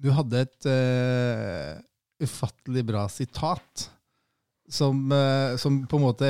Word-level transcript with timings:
Du 0.00 0.10
hadde 0.16 0.44
et 0.46 0.68
uh, 0.68 1.76
ufattelig 2.24 2.84
bra 2.88 3.06
sitat. 3.12 3.88
Som, 4.70 5.08
uh, 5.12 5.56
som, 5.58 5.80
på 5.90 5.98
en 5.98 6.04
måte 6.04 6.26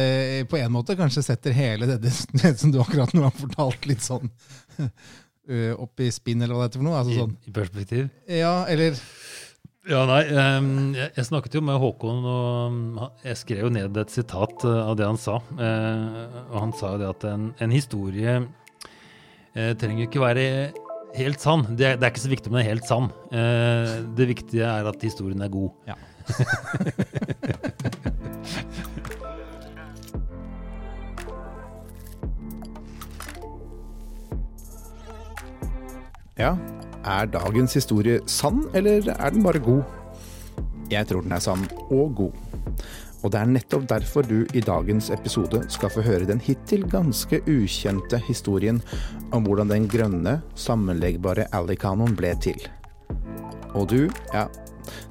på 0.49 0.57
en 0.57 0.73
måte 0.73 0.96
kanskje 0.96 1.27
setter 1.27 1.53
hele 1.53 1.85
det, 1.91 1.98
det, 2.41 2.54
som 2.56 2.72
du 2.72 2.80
akkurat 2.80 3.12
nå 3.12 3.27
har 3.27 3.35
fortalt, 3.37 3.85
litt 3.91 4.04
sånn 4.04 4.30
uh, 4.80 5.75
opp 5.85 6.01
i 6.01 6.09
spinn, 6.14 6.41
eller 6.41 6.56
hva 6.56 6.64
det 6.64 6.71
heter 6.71 6.83
for 6.83 6.88
noe. 6.88 7.03
Altså, 7.03 7.14
I, 7.14 7.21
sånn. 7.21 7.37
I 7.46 7.54
perspektiv? 7.61 8.09
Ja, 8.41 8.54
eller 8.71 8.98
Ja, 9.91 10.02
nei, 10.09 10.23
um, 10.29 10.73
jeg, 10.96 11.12
jeg, 11.16 11.27
snakket 11.30 11.57
jo 11.57 11.62
med 11.64 11.79
Håkon, 11.80 12.27
og 12.29 13.25
jeg 13.25 13.39
skrev 13.41 13.64
jo 13.68 13.75
ned 13.77 13.96
et 14.02 14.12
sitat 14.12 14.66
av 14.68 14.93
det 14.98 15.09
han 15.09 15.21
sa. 15.21 15.39
og 15.41 16.57
han 16.59 16.75
sa 16.77 16.95
jo 16.95 17.00
det 17.00 17.09
at 17.14 17.25
en, 17.30 17.50
en 17.57 17.73
historie 17.75 18.37
trenger 19.50 20.05
ikke 20.05 20.23
være 20.23 20.45
helt 21.16 21.40
sann. 21.42 21.64
Det 21.79 21.86
er, 21.86 21.96
det 21.96 22.04
er, 22.06 22.11
ikke 22.12 22.20
så 22.20 22.29
viktig 22.32 22.50
om 22.50 22.54
den 22.56 22.62
er 22.64 22.68
helt 22.70 22.86
sann. 22.88 23.06
Eh, 23.32 23.88
det 24.16 24.29
viktige 24.30 24.64
er 24.66 24.84
at 24.90 25.02
historien 25.02 25.42
er 25.42 25.48
god. 25.52 25.70
Ja. 25.88 25.95
ja, 36.38 36.56
er 37.04 37.24
dagens 37.32 37.74
historie 37.74 38.20
sann, 38.27 38.65
eller 38.74 39.12
er 39.16 39.30
den 39.30 39.42
bare 39.42 39.59
god? 39.59 39.82
Jeg 40.90 41.06
tror 41.06 41.20
den 41.23 41.32
er 41.32 41.38
sann 41.38 41.68
og 41.90 42.15
god. 42.16 42.32
Og 43.20 43.33
det 43.33 43.41
er 43.41 43.51
nettopp 43.52 43.87
derfor 43.91 44.24
du 44.27 44.47
i 44.56 44.62
dagens 44.65 45.10
episode 45.12 45.62
skal 45.73 45.92
få 45.92 46.05
høre 46.06 46.29
den 46.29 46.41
hittil 46.41 46.87
ganske 46.88 47.43
ukjente 47.45 48.20
historien 48.29 48.80
om 49.37 49.45
hvordan 49.45 49.70
den 49.73 49.88
grønne, 49.91 50.38
sammenleggbare 50.56 51.51
Alley-kanoen 51.56 52.16
ble 52.19 52.33
til. 52.41 52.59
Og 53.77 53.87
du, 53.93 54.01
ja, 54.33 54.48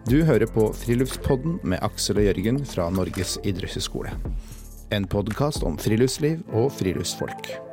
du 0.09 0.19
hører 0.25 0.49
på 0.51 0.71
Friluftspodden 0.75 1.59
med 1.63 1.83
Aksel 1.85 2.19
og 2.19 2.29
Jørgen 2.31 2.61
fra 2.65 2.89
Norges 2.91 3.37
idrettshøgskole. 3.45 4.13
En 4.91 5.05
podkast 5.05 5.63
om 5.63 5.77
friluftsliv 5.77 6.41
og 6.49 6.71
friluftsfolk. 6.73 7.68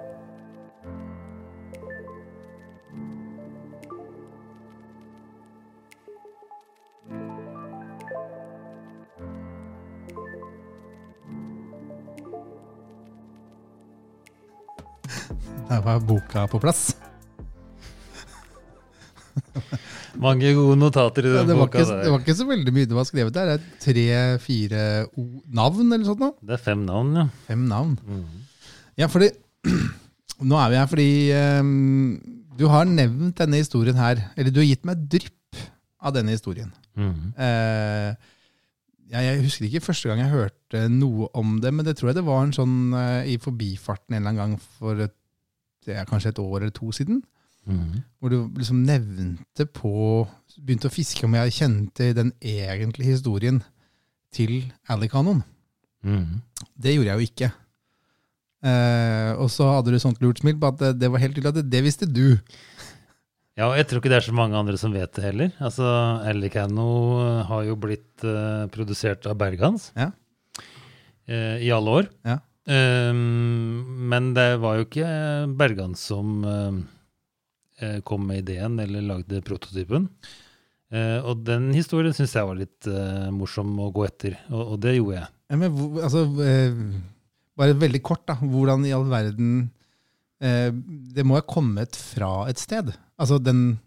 Der 15.86 16.00
var 16.00 16.02
boka 16.02 16.42
på 16.50 16.58
plass. 16.58 16.96
Mange 20.24 20.48
gode 20.56 20.74
notater 20.80 21.28
i 21.28 21.30
den 21.30 21.36
ja, 21.38 21.42
det 21.46 21.56
boka. 21.60 21.78
Ikke, 21.78 21.98
det 22.00 22.10
var 22.10 22.22
ikke 22.24 22.34
så 22.34 22.46
veldig 22.48 22.72
mye 22.74 22.88
det 22.90 22.96
var 22.96 23.04
skrevet 23.06 23.36
der. 23.36 23.52
Det 23.52 23.60
er 23.60 23.68
tre-fire 23.84 24.80
navn 25.54 25.92
eller 25.94 26.08
sånt 26.08 26.24
noe. 26.24 26.34
Det 26.42 26.56
er 26.56 26.62
fem 26.64 26.80
navn, 26.88 27.12
ja. 27.20 27.24
Fem 27.46 27.62
navn. 27.70 27.92
Mm. 28.02 28.24
Ja, 28.98 29.06
fordi 29.12 29.28
Nå 30.50 30.58
er 30.58 30.72
vi 30.72 30.80
her 30.80 30.88
fordi 30.90 31.12
um, 31.62 32.16
du 32.58 32.64
har 32.72 32.88
nevnt 32.90 33.38
denne 33.38 33.60
historien 33.62 34.00
her. 34.00 34.24
Eller 34.34 34.50
du 34.50 34.58
har 34.58 34.66
gitt 34.66 34.88
meg 34.90 35.04
drypp 35.12 35.60
av 36.02 36.16
denne 36.16 36.34
historien. 36.34 36.72
Mm. 36.98 37.30
Uh, 37.38 38.10
ja, 39.14 39.22
jeg 39.22 39.44
husker 39.44 39.68
ikke 39.68 39.84
første 39.86 40.10
gang 40.10 40.24
jeg 40.24 40.34
hørte 40.34 40.82
noe 40.90 41.30
om 41.38 41.60
det, 41.62 41.70
men 41.70 41.86
det 41.86 41.94
tror 42.00 42.10
jeg 42.10 42.18
det 42.18 42.26
var 42.26 42.42
en 42.42 42.56
sånn 42.58 42.76
uh, 42.90 43.22
i 43.22 43.38
forbifarten 43.38 44.18
en 44.18 44.24
eller 44.24 44.34
annen 44.34 44.42
gang 44.42 44.58
for 44.80 45.06
et 45.06 45.14
det 45.86 45.96
er 45.96 46.08
kanskje 46.08 46.34
et 46.34 46.42
år 46.42 46.60
eller 46.60 46.74
to 46.74 46.90
siden. 46.94 47.22
Mm. 47.66 48.02
Hvor 48.20 48.30
du 48.30 48.38
liksom 48.54 48.84
nevnte 48.86 49.66
på 49.74 50.26
Begynte 50.56 50.88
å 50.88 50.94
fiske 50.94 51.26
om 51.26 51.34
jeg 51.36 51.52
kjente 51.52 52.06
den 52.16 52.30
egentlige 52.40 53.12
historien 53.12 53.58
til 54.32 54.70
Alley-kanoen. 54.88 55.42
Mm. 56.00 56.40
Det 56.72 56.94
gjorde 56.94 57.10
jeg 57.10 57.18
jo 57.18 57.26
ikke. 57.26 57.48
Eh, 58.64 59.32
og 59.36 59.50
så 59.52 59.68
hadde 59.74 59.92
du 59.92 59.98
sånt 60.00 60.22
lurt 60.24 60.40
smil 60.40 60.56
på 60.56 60.70
at 60.72 60.80
det, 60.80 60.94
det 61.02 61.10
var 61.12 61.20
helt 61.20 61.36
tydelig 61.36 61.52
at 61.52 61.58
det, 61.58 61.66
det, 61.74 61.82
visste 61.84 62.08
du. 62.08 62.38
Ja, 63.56 63.68
og 63.68 63.76
jeg 63.76 63.88
tror 63.88 64.00
ikke 64.00 64.14
det 64.14 64.18
er 64.22 64.26
så 64.30 64.36
mange 64.36 64.56
andre 64.56 64.80
som 64.80 64.96
vet 64.96 65.12
det 65.16 65.26
heller. 65.26 65.52
Altså, 65.60 65.84
Alley-kano 66.28 66.88
har 67.50 67.68
jo 67.68 67.76
blitt 67.80 68.24
uh, 68.24 68.64
produsert 68.72 69.28
av 69.28 69.36
Berghans 69.40 69.90
ja. 69.96 70.10
uh, 71.28 71.56
i 71.60 71.68
alle 71.72 72.00
år. 72.00 72.10
Ja. 72.24 72.40
Um, 72.66 74.08
men 74.10 74.32
det 74.34 74.56
var 74.58 74.80
jo 74.80 74.86
ikke 74.88 75.10
Bergan 75.54 75.92
som 75.98 76.40
uh, 76.42 78.00
kom 78.06 78.26
med 78.26 78.42
ideen 78.42 78.80
eller 78.82 79.06
lagde 79.06 79.42
prototypen. 79.46 80.08
Uh, 80.90 81.22
og 81.22 81.44
den 81.46 81.70
historien 81.76 82.14
syns 82.14 82.34
jeg 82.34 82.48
var 82.48 82.58
litt 82.58 82.88
uh, 82.90 83.30
morsom 83.34 83.70
å 83.82 83.92
gå 83.94 84.06
etter, 84.08 84.34
og, 84.50 84.74
og 84.74 84.82
det 84.82 84.96
gjorde 84.96 85.20
jeg. 85.20 85.32
Ja, 85.46 85.60
men 85.60 85.80
altså, 86.02 86.26
Bare 87.56 87.76
veldig 87.78 88.00
kort, 88.04 88.24
da. 88.26 88.34
Hvordan 88.36 88.82
i 88.84 88.90
all 88.92 89.04
verden 89.08 89.70
Det 90.36 91.22
må 91.24 91.38
ha 91.38 91.44
kommet 91.46 91.94
fra 91.96 92.48
et 92.50 92.58
sted? 92.60 92.90
Altså 93.16 93.38
den 93.40 93.78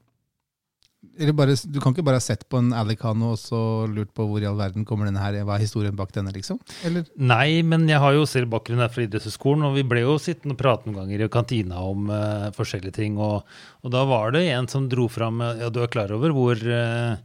bare, 1.36 1.56
du 1.68 1.80
kan 1.84 1.94
ikke 1.94 2.06
bare 2.08 2.20
ha 2.20 2.24
sett 2.24 2.46
på 2.50 2.60
en 2.62 2.70
Alicano 2.76 3.34
og 3.34 3.40
så 3.42 3.60
lurt 3.92 4.12
på 4.16 4.26
hvor 4.30 4.44
i 4.44 4.48
all 4.48 4.60
verden 4.60 4.86
kommer 4.88 5.10
denne 5.10 5.22
her, 5.24 5.36
hva 5.48 5.58
er 5.58 5.66
historien 5.66 5.98
bak 5.98 6.14
denne, 6.16 6.32
liksom? 6.36 6.60
Eller? 6.88 7.10
Nei, 7.20 7.62
men 7.68 7.84
jeg 7.90 8.00
har 8.00 8.16
jo 8.16 8.28
selv 8.30 8.52
bakgrunn 8.54 8.82
her 8.84 8.92
fra 8.94 9.04
idrettshøyskolen, 9.04 9.66
og 9.68 9.76
vi 9.76 9.84
ble 9.88 10.06
jo 10.06 10.16
sittende 10.22 10.56
og 10.56 10.62
prate 10.62 10.88
noen 10.88 11.02
ganger 11.02 11.26
i 11.26 11.30
kantina 11.34 11.84
om 11.84 12.08
uh, 12.14 12.48
forskjellige 12.56 12.96
ting. 13.02 13.20
Og, 13.20 13.44
og, 13.84 13.92
da 13.96 14.06
var 14.08 14.34
det 14.36 14.46
en 14.54 14.70
som 14.72 14.88
dro 14.92 15.10
fram 15.12 15.44
Ja, 15.60 15.70
du 15.74 15.82
er 15.84 15.92
klar 15.92 16.12
over 16.16 16.34
hvor 16.36 16.60
uh, 16.60 17.20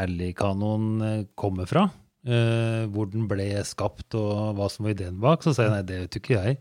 Alicanoen 0.00 1.26
kommer 1.38 1.70
fra? 1.70 1.88
Uh, 2.24 2.86
hvor 2.94 3.10
den 3.12 3.26
ble 3.28 3.50
skapt, 3.68 4.14
og 4.16 4.54
hva 4.56 4.70
som 4.72 4.86
var 4.86 4.94
ideen 4.94 5.18
bak? 5.22 5.42
Så 5.44 5.56
sa 5.56 5.66
jeg 5.66 5.74
nei, 5.74 5.86
det 5.90 6.04
vet 6.04 6.20
ikke 6.22 6.38
jeg. 6.38 6.60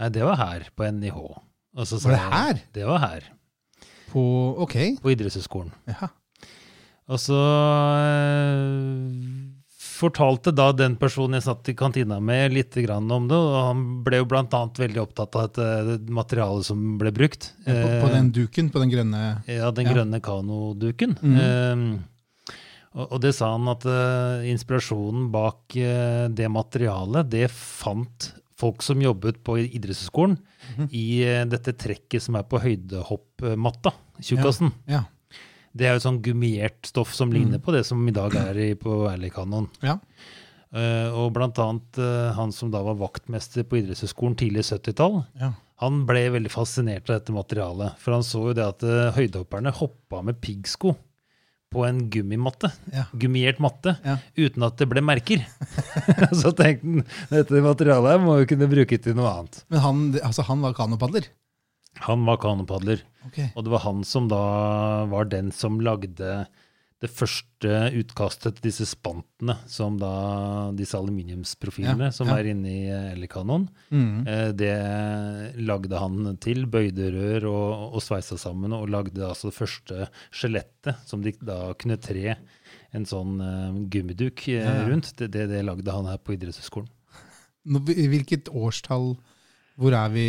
Nei, 0.00 0.10
det 0.14 0.22
var 0.26 0.38
her, 0.40 0.70
på 0.74 0.86
NIH. 0.90 1.18
Og 1.74 1.88
så 1.90 1.98
var 2.06 2.14
det 2.14 2.22
her? 2.22 2.62
Det 2.74 2.86
var 2.86 3.02
her. 3.02 3.32
På, 4.12 4.24
okay. 4.62 4.94
på 5.02 5.14
idrettshøyskolen. 5.14 5.72
Ja. 5.90 6.10
Og 7.12 7.20
så 7.20 7.36
øh, 7.36 9.10
fortalte 9.94 10.52
da 10.56 10.70
den 10.76 10.96
personen 11.00 11.38
jeg 11.38 11.46
satt 11.46 11.68
i 11.70 11.76
kantina 11.76 12.18
med, 12.22 12.54
litt 12.54 12.76
om 12.90 13.28
det. 13.28 13.36
Og 13.36 13.58
han 13.58 13.82
ble 14.06 14.22
jo 14.22 14.28
bl.a. 14.30 14.62
veldig 14.78 15.02
opptatt 15.02 15.36
av 15.36 15.50
dette 15.50 15.98
materialet 16.12 16.68
som 16.70 16.96
ble 17.00 17.12
brukt. 17.14 17.52
Ja, 17.66 17.76
på, 17.76 17.92
på, 18.06 18.12
den 18.14 18.32
duken? 18.34 18.72
På 18.72 18.82
den 18.82 18.92
grønne 18.92 19.22
Ja, 19.46 19.70
den 19.70 19.88
ja. 19.88 19.94
grønne 19.94 20.20
kanoduken. 20.24 21.18
Mm. 21.20 21.36
Uh, 21.36 22.56
og, 22.94 23.04
og, 23.08 23.18
det 23.24 23.34
sa 23.36 23.52
han 23.56 23.68
at 23.72 23.84
uh, 23.88 24.46
inspirasjonen 24.46 25.28
bak 25.34 25.76
uh, 25.76 26.30
det 26.30 26.48
materialet, 26.52 27.30
det 27.30 27.48
fant 27.52 28.30
folk 28.64 28.84
som 28.84 29.02
jobbet 29.04 29.42
på 29.44 29.58
idrettshøyskolen, 29.62 30.38
mm 30.40 30.76
-hmm. 30.76 30.88
i 30.90 31.48
dette 31.50 31.72
trekket 31.72 32.22
som 32.22 32.36
er 32.36 32.42
på 32.48 32.60
høydehoppmatta 32.60 33.92
tjukkasen. 34.20 34.72
Ja, 34.86 35.02
ja. 35.02 35.04
Det 35.74 35.88
er 35.88 35.96
jo 35.96 36.04
sånn 36.04 36.22
gummiert 36.22 36.86
stoff 36.86 37.14
som 37.16 37.32
ligner 37.34 37.58
mm. 37.58 37.64
på 37.66 37.74
det 37.74 37.82
som 37.88 38.02
i 38.08 38.14
dag 38.14 38.34
er 38.38 38.58
i, 38.62 38.74
på 38.78 39.08
Alley-kanoen. 39.10 39.66
Ja. 39.82 39.98
Uh, 40.74 41.10
og 41.14 41.32
blant 41.36 41.58
annet 41.62 41.98
uh, 42.02 42.32
han 42.34 42.54
som 42.54 42.70
da 42.70 42.80
var 42.82 42.98
vaktmester 42.98 43.66
på 43.66 43.78
idrettshøyskolen 43.78 44.34
tidlig 44.38 44.64
70-tall, 44.66 45.20
ja. 45.38 45.52
han 45.82 46.00
ble 46.06 46.24
veldig 46.34 46.50
fascinert 46.50 47.10
av 47.10 47.18
dette 47.18 47.34
materialet. 47.34 47.98
For 48.02 48.14
han 48.16 48.26
så 48.26 48.42
jo 48.48 48.54
det 48.58 48.66
at 48.66 48.86
uh, 48.86 49.10
høydehopperne 49.14 49.74
hoppa 49.74 50.22
med 50.26 50.40
piggsko 50.42 50.94
på 51.74 51.84
en 51.86 52.04
gummimatte, 52.12 52.70
ja. 52.94 53.06
gummiert 53.18 53.60
matte, 53.62 53.96
ja. 54.06 54.16
uten 54.38 54.66
at 54.66 54.78
det 54.80 54.88
ble 54.90 55.02
merker. 55.04 55.42
så 56.42 56.54
tenkte 56.54 56.86
han 56.86 57.06
dette 57.32 57.62
materialet 57.64 58.22
må 58.22 58.38
jo 58.40 58.50
kunne 58.54 58.70
bruke 58.70 58.98
til 59.02 59.16
noe 59.18 59.32
annet. 59.32 59.64
Men 59.72 59.84
han, 59.84 60.04
altså, 60.22 60.46
han 60.46 60.62
var 60.64 60.76
kanopadler? 60.78 61.28
Han 62.06 62.24
var 62.26 62.40
kanopadler. 62.42 63.02
Okay. 63.28 63.50
Og 63.54 63.66
det 63.66 63.74
var 63.74 63.84
han 63.86 64.02
som 64.06 64.28
da 64.30 64.44
var 65.10 65.28
den 65.30 65.50
som 65.54 65.80
lagde 65.82 66.44
det 67.04 67.10
første 67.12 67.72
utkastet 67.98 68.58
til 68.58 68.68
disse 68.70 68.86
spantene, 68.88 69.56
som 69.70 69.98
da 70.00 70.12
disse 70.76 70.96
aluminiumsprofilene 70.96 72.08
ja, 72.08 72.14
som 72.14 72.30
ja. 72.30 72.38
er 72.40 72.48
inni 72.54 72.76
Elikanon. 73.12 73.66
Mm. 73.92 74.24
Eh, 74.30 74.48
det 74.56 74.72
lagde 75.60 76.00
han 76.00 76.34
til, 76.44 76.64
bøyde 76.70 77.10
rør 77.12 77.48
og, 77.50 77.68
og 77.98 78.04
sveisa 78.04 78.38
sammen, 78.40 78.72
og 78.76 78.88
lagde 78.92 79.24
altså 79.26 79.50
det 79.50 79.58
første 79.58 80.08
skjelettet 80.32 81.04
som 81.08 81.24
de 81.24 81.34
da 81.44 81.58
kunne 81.80 82.00
tre 82.00 82.38
en 82.94 83.06
sånn 83.08 83.38
eh, 83.42 83.78
gummiduk 83.92 84.46
eh, 84.48 84.64
ja, 84.64 84.82
rundt. 84.88 85.12
Det, 85.18 85.28
det, 85.34 85.48
det, 85.52 85.64
lagde 85.66 85.94
han 85.94 86.08
her 86.08 86.20
på 86.22 86.36
idrettshøyskolen. 86.38 86.90
Hvilket 87.64 88.52
årstall? 88.52 89.14
Hvor 89.80 89.96
er 89.96 90.12
vi? 90.12 90.28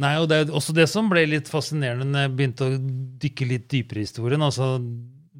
Nei, 0.00 0.14
og 0.20 0.28
det 0.30 0.38
er 0.38 0.52
også 0.54 0.72
det 0.76 0.86
som 0.88 1.08
ble 1.12 1.26
litt 1.28 1.50
fascinerende 1.52 2.08
når 2.08 2.26
jeg 2.26 2.36
begynte 2.38 2.68
å 2.68 2.76
dykke 3.24 3.48
litt 3.48 3.66
dypere 3.72 4.00
i 4.00 4.06
historien. 4.06 4.44
altså 4.44 4.78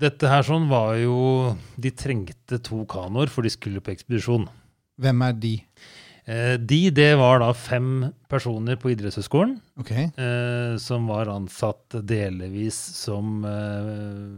dette 0.02 0.28
her 0.30 0.42
sånn 0.46 0.68
var 0.70 0.96
jo 1.00 1.16
De 1.80 1.90
trengte 1.94 2.58
to 2.64 2.82
kanoer, 2.90 3.30
for 3.32 3.46
de 3.46 3.52
skulle 3.54 3.80
på 3.84 3.92
ekspedisjon. 3.94 4.48
Hvem 5.02 5.22
er 5.28 5.36
de? 5.40 5.52
Eh, 6.22 6.54
de, 6.60 6.80
det 6.94 7.08
var 7.18 7.40
da 7.42 7.48
fem 7.56 8.12
personer 8.30 8.76
på 8.78 8.92
idrettshøyskolen 8.92 9.56
okay. 9.82 10.04
eh, 10.14 10.76
som 10.78 11.08
var 11.10 11.26
ansatt 11.32 11.96
delvis 12.06 12.76
som 12.94 13.40
eh, 13.48 14.28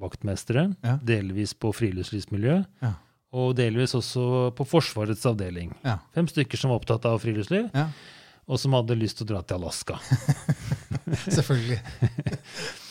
vaktmestere, 0.00 0.70
Ja. 0.84 0.96
delvis 1.04 1.52
på 1.52 1.72
friluftslivsmiljø, 1.76 2.56
Ja. 2.84 2.94
og 3.36 3.56
delvis 3.58 3.92
også 3.98 4.54
på 4.56 4.64
Forsvarets 4.68 5.26
avdeling. 5.28 5.74
Ja. 5.84 5.98
Fem 6.16 6.28
stykker 6.32 6.56
som 6.56 6.72
var 6.72 6.80
opptatt 6.80 7.04
av 7.04 7.20
friluftsliv, 7.20 7.68
Ja. 7.76 7.90
og 8.48 8.58
som 8.62 8.72
hadde 8.72 8.96
lyst 8.96 9.18
til 9.20 9.26
å 9.28 9.34
dra 9.34 9.42
til 9.44 9.60
Alaska. 9.60 10.00
Selvfølgelig. 11.36 11.80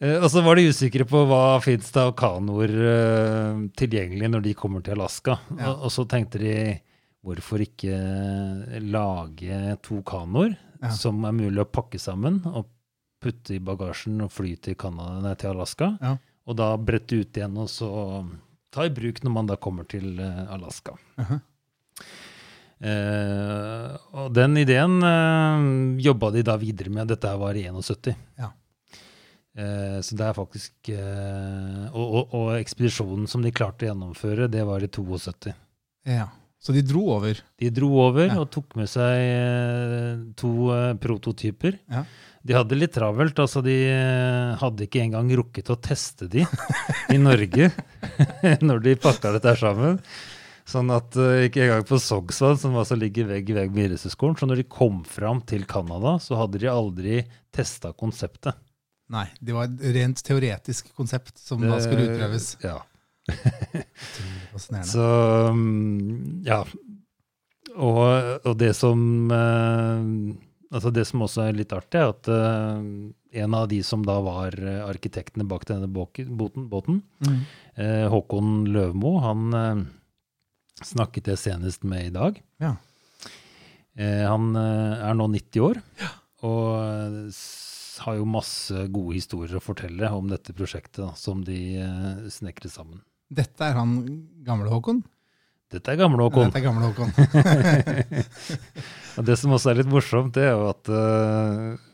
Eh, 0.00 0.16
Og 0.22 0.30
så 0.32 0.42
var 0.44 0.56
de 0.56 0.68
usikre 0.70 1.04
på 1.08 1.24
hva 1.28 1.60
fins 1.64 1.90
det 1.92 2.00
av 2.02 2.14
kanoer 2.18 2.72
eh, 2.72 3.60
tilgjengelig 3.76 4.30
når 4.32 4.44
de 4.46 4.54
kommer 4.56 4.82
til 4.84 4.96
Alaska. 4.96 5.38
Ja. 5.58 5.72
Og, 5.74 5.86
og 5.88 5.92
så 5.92 6.06
tenkte 6.08 6.40
de 6.40 6.54
hvorfor 7.20 7.60
ikke 7.60 7.96
lage 8.80 9.76
to 9.84 10.00
kanoer 10.08 10.56
Ja. 10.80 10.88
som 10.96 11.18
er 11.28 11.34
mulig 11.36 11.60
å 11.60 11.68
pakke 11.68 11.98
sammen 12.00 12.38
og 12.48 12.70
putte 13.20 13.52
i 13.52 13.60
bagasjen 13.60 14.22
og 14.24 14.30
fly 14.32 14.54
til, 14.64 14.74
Canada, 14.80 15.18
nei, 15.20 15.34
til 15.36 15.50
Alaska. 15.52 15.90
Ja. 16.00 16.14
Og 16.48 16.56
da 16.56 16.70
brette 16.80 17.18
ut 17.20 17.36
igjen 17.36 17.58
og 17.60 17.68
så 17.68 17.90
ta 18.72 18.86
i 18.88 18.92
bruk 18.96 19.20
når 19.22 19.34
man 19.34 19.50
da 19.50 19.58
kommer 19.60 19.84
til 19.84 20.16
eh, 20.18 20.46
Alaska. 20.54 20.96
-huh. 21.18 21.40
Eh, 22.80 23.96
og 24.16 24.32
den 24.32 24.56
ideen 24.56 25.02
uh, 25.04 26.00
jobba 26.00 26.30
de 26.32 26.42
da 26.42 26.56
videre 26.56 26.88
med. 26.88 27.08
Dette 27.12 27.36
var 27.36 27.54
i 27.54 27.66
71. 27.68 28.14
Ja. 28.38 28.48
Eh, 29.58 29.98
så 30.06 30.14
det 30.14 30.26
er 30.28 30.36
faktisk 30.36 30.90
eh, 30.94 31.86
og, 31.90 32.04
og, 32.20 32.34
og 32.38 32.50
ekspedisjonen 32.60 33.26
som 33.30 33.42
de 33.42 33.50
klarte 33.50 33.86
å 33.86 33.90
gjennomføre, 33.90 34.46
det 34.52 34.62
var 34.68 34.84
i 34.84 34.88
72. 34.92 35.54
Ja. 36.06 36.28
Så 36.60 36.74
de 36.76 36.82
dro 36.84 37.06
over. 37.16 37.38
De 37.58 37.70
dro 37.72 37.88
over 38.04 38.26
Ja. 38.28 38.36
og 38.42 38.50
tok 38.52 38.76
med 38.76 38.88
seg 38.92 39.16
eh, 39.24 40.18
to 40.38 40.52
prototyper. 41.00 41.78
Ja. 41.90 42.04
De 42.44 42.54
hadde 42.56 42.76
litt 42.78 42.92
travelt. 42.94 43.36
altså 43.42 43.60
De 43.64 43.74
hadde 44.60 44.86
ikke 44.86 45.02
engang 45.02 45.28
rukket 45.36 45.72
å 45.72 45.76
teste 45.80 46.28
de 46.30 46.44
i 47.12 47.18
Norge 47.20 47.68
når 48.64 48.84
de 48.86 48.94
pakka 49.00 49.32
dette 49.36 49.56
sammen. 49.60 49.98
Sånn 50.70 50.92
at 50.94 51.16
ikke 51.48 51.64
engang 51.66 51.84
på 51.88 51.98
Sognsvann, 52.00 52.56
som 52.60 52.76
altså 52.78 52.94
ligger 52.96 53.26
vegg 53.32 53.48
i 53.50 53.56
vegg 53.56 53.72
med 53.74 53.88
Idrettshøgskolen, 53.88 54.36
så 54.38 54.46
når 54.48 54.60
de 54.62 54.66
kom 54.70 55.00
fram 55.08 55.40
til 55.48 55.64
Canada, 55.68 56.14
så 56.22 56.38
hadde 56.38 56.60
de 56.62 56.68
aldri 56.70 57.16
testa 57.52 57.90
konseptet. 57.98 58.54
Nei, 59.10 59.24
det 59.42 59.54
var 59.56 59.66
et 59.66 59.80
rent 59.96 60.20
teoretisk 60.22 60.92
konsept 60.94 61.38
som 61.42 61.62
da 61.66 61.80
skulle 61.82 62.06
utprøves. 62.12 62.52
Ja. 62.62 62.76
Så 64.86 65.06
mm, 65.54 66.42
ja. 66.46 66.60
Og, 67.76 68.00
og 68.46 68.54
det 68.58 68.72
som 68.78 69.00
eh, 69.30 70.36
Altså 70.70 70.90
det 70.94 71.02
som 71.08 71.22
også 71.26 71.48
er 71.48 71.56
litt 71.58 71.72
artig, 71.74 71.98
er 71.98 72.12
at 72.12 72.28
eh, 72.30 72.82
en 73.42 73.54
av 73.58 73.64
de 73.70 73.80
som 73.86 74.04
da 74.06 74.20
var 74.22 74.54
eh, 74.54 74.76
arkitektene 74.86 75.42
bak 75.50 75.64
denne 75.66 75.88
båten, 75.90 77.00
eh, 77.74 78.04
Håkon 78.12 78.68
Løvmo, 78.70 79.16
han 79.24 79.56
eh, 79.58 79.80
snakket 80.86 81.32
jeg 81.32 81.40
senest 81.42 81.82
med 81.82 82.06
i 82.06 82.12
dag. 82.14 82.38
Ja. 82.62 82.76
Eh, 83.98 84.22
han 84.30 84.54
eh, 84.54 85.02
er 85.10 85.18
nå 85.18 85.26
90 85.34 85.66
år 85.72 85.82
og 86.46 86.70
eh, 86.84 87.18
s- 87.34 87.79
har 88.04 88.16
jo 88.18 88.24
masse 88.28 88.86
gode 88.92 89.14
historier 89.18 89.56
å 89.58 89.62
fortelle 89.64 90.08
om 90.16 90.28
dette 90.30 90.54
prosjektet 90.56 91.00
da, 91.04 91.10
som 91.18 91.42
de 91.46 91.58
eh, 91.82 92.28
snekret 92.32 92.72
sammen. 92.72 93.00
Dette 93.30 93.62
er 93.68 93.76
han 93.78 93.96
gamle 94.46 94.70
Håkon? 94.72 95.02
Dette 95.70 95.92
er 95.92 96.00
gamle 96.00 96.24
Håkon. 96.26 96.48
Dette 96.50 96.58
er 96.58 96.66
gamle 96.66 96.88
Håkon. 96.90 97.12
Det 99.28 99.36
som 99.38 99.52
også 99.54 99.70
er 99.72 99.80
litt 99.82 99.90
morsomt, 99.92 100.34
det 100.34 100.48
er 100.48 100.54
jo 100.56 100.66
at 100.72 100.90
eh, 100.90 101.86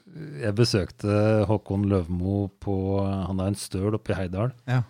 jeg 0.46 0.56
besøkte 0.56 1.16
Håkon 1.50 1.84
Løvmo 1.90 2.46
på 2.62 2.76
Han 3.04 3.40
har 3.42 3.50
en 3.52 3.58
støl 3.60 3.96
oppe 3.98 4.14
i 4.14 4.16
Heidal. 4.22 4.52
Ja. 4.70 4.80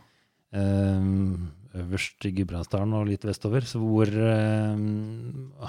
Um, 0.54 1.48
øverst 1.76 2.24
i 2.24 2.30
Gudbrandsdalen 2.36 2.94
og 2.96 3.08
litt 3.10 3.26
vestover. 3.26 3.66
Så 3.68 3.80
hvor 3.82 4.06
eh, 4.08 4.78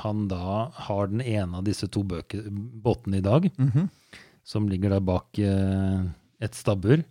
han 0.04 0.22
da 0.32 0.68
har 0.88 1.10
den 1.12 1.24
ene 1.26 1.58
av 1.60 1.66
disse 1.68 1.90
to 1.92 2.06
bøke, 2.08 2.44
båtene 2.52 3.18
i 3.22 3.26
dag, 3.26 3.50
Mhm. 3.58 3.90
Som 4.48 4.70
ligger 4.72 4.96
der 4.96 5.04
bak 5.04 5.40
eh, 5.44 6.08
et 6.44 6.56
stabbur. 6.56 7.04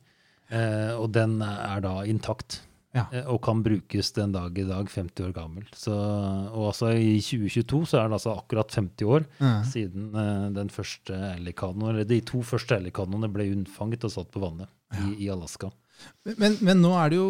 Eh, 0.48 0.92
og 0.96 1.10
den 1.12 1.40
er 1.44 1.82
da 1.84 1.98
intakt. 2.08 2.62
Ja. 2.96 3.04
Eh, 3.12 3.26
Og 3.28 3.42
kan 3.44 3.62
brukes 3.64 4.12
den 4.16 4.32
dag 4.32 4.56
i 4.58 4.64
dag, 4.64 4.88
50 4.88 5.26
år 5.26 5.32
gammel. 5.36 5.66
Så, 5.76 5.92
og 5.92 6.70
altså 6.70 6.94
i 6.96 7.18
2022 7.20 7.82
så 7.90 8.00
er 8.00 8.08
det 8.08 8.18
altså 8.18 8.36
akkurat 8.38 8.72
50 8.72 9.10
år 9.10 9.26
mm. 9.38 9.64
siden 9.72 10.14
eh, 10.16 10.46
den 10.56 10.72
første 10.72 11.18
eller 11.34 12.04
de 12.04 12.20
to 12.24 12.42
første 12.46 12.78
Ellie-kanoene 12.78 13.30
ble 13.32 13.50
unnfanget 13.52 14.06
og 14.08 14.14
satt 14.16 14.32
på 14.32 14.42
vannet 14.42 14.72
i, 14.96 15.26
i 15.26 15.30
Alaska. 15.32 15.70
Men, 16.36 16.56
men 16.66 16.80
nå 16.82 16.90
er 16.98 17.12
det 17.12 17.18
jo 17.20 17.26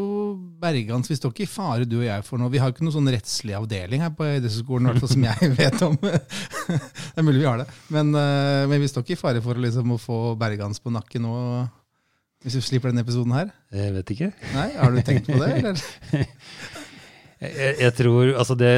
Bergans, 0.60 1.10
vi 1.10 1.16
står 1.18 1.34
ikke 1.34 1.44
i 1.44 1.50
fare, 1.50 1.84
du 1.88 1.98
og 1.98 2.06
jeg, 2.06 2.24
for 2.24 2.40
noe. 2.40 2.48
Vi 2.52 2.60
har 2.62 2.72
ikke 2.72 2.84
noen 2.86 2.94
sånn 2.94 3.10
rettslig 3.12 3.52
avdeling 3.58 4.00
her 4.04 4.12
på 4.16 4.24
idrettshøyskolen, 4.38 4.88
hvert 4.88 5.02
fall 5.04 5.12
som 5.12 5.26
jeg 5.26 5.50
vet 5.60 5.82
om. 5.84 5.98
det 6.02 6.78
er 7.20 7.26
mulig 7.26 7.42
vi 7.42 7.48
har 7.48 7.60
det. 7.60 7.66
Men, 7.92 8.14
eh, 8.16 8.62
men 8.70 8.80
vi 8.80 8.88
står 8.88 9.04
ikke 9.04 9.18
i 9.18 9.20
fare 9.20 9.42
for 9.44 9.60
liksom, 9.60 9.92
å 9.92 10.00
få 10.00 10.20
Bergans 10.40 10.80
på 10.80 10.92
nakken 10.94 11.26
nå, 11.28 11.34
hvis 12.46 12.56
vi 12.56 12.64
slipper 12.64 12.92
denne 12.92 13.04
episoden 13.04 13.36
her? 13.36 13.52
Jeg 13.74 13.92
vet 13.98 14.14
ikke. 14.16 14.30
Nei, 14.54 14.70
Har 14.78 14.96
du 14.96 15.02
tenkt 15.04 15.28
på 15.28 15.38
det, 15.42 15.50
eller? 15.60 15.84
Jeg, 17.36 17.74
jeg 17.82 17.92
tror, 17.98 18.30
altså 18.32 18.54
Det 18.56 18.70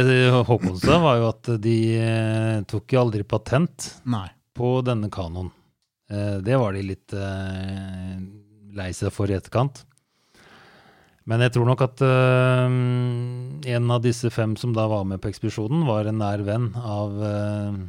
Håkon 0.48 0.80
sa, 0.82 0.96
var 1.02 1.20
jo 1.20 1.28
at 1.30 1.50
de 1.62 1.76
eh, 1.94 2.56
tok 2.66 2.96
jo 2.96 3.04
aldri 3.04 3.22
patent 3.28 3.92
Nei. 4.10 4.26
på 4.58 4.80
denne 4.86 5.10
kanoen. 5.14 5.52
Eh, 6.10 6.38
det 6.42 6.58
var 6.58 6.74
de 6.74 6.82
litt 6.88 7.14
eh, 7.14 8.16
lei 8.78 8.90
seg 8.96 9.12
for 9.14 9.30
i 9.30 9.36
etterkant. 9.36 9.84
Men 11.28 11.44
jeg 11.44 11.52
tror 11.58 11.68
nok 11.68 11.84
at 11.84 12.00
uh, 12.00 12.64
en 13.68 13.92
av 13.92 14.00
disse 14.04 14.30
fem 14.32 14.54
som 14.56 14.72
da 14.76 14.86
var 14.88 15.04
med 15.08 15.20
på 15.20 15.28
ekspedisjonen, 15.28 15.84
var 15.88 16.08
en 16.08 16.22
nær 16.22 16.44
venn 16.46 16.70
av 16.80 17.18
uh, 17.20 17.80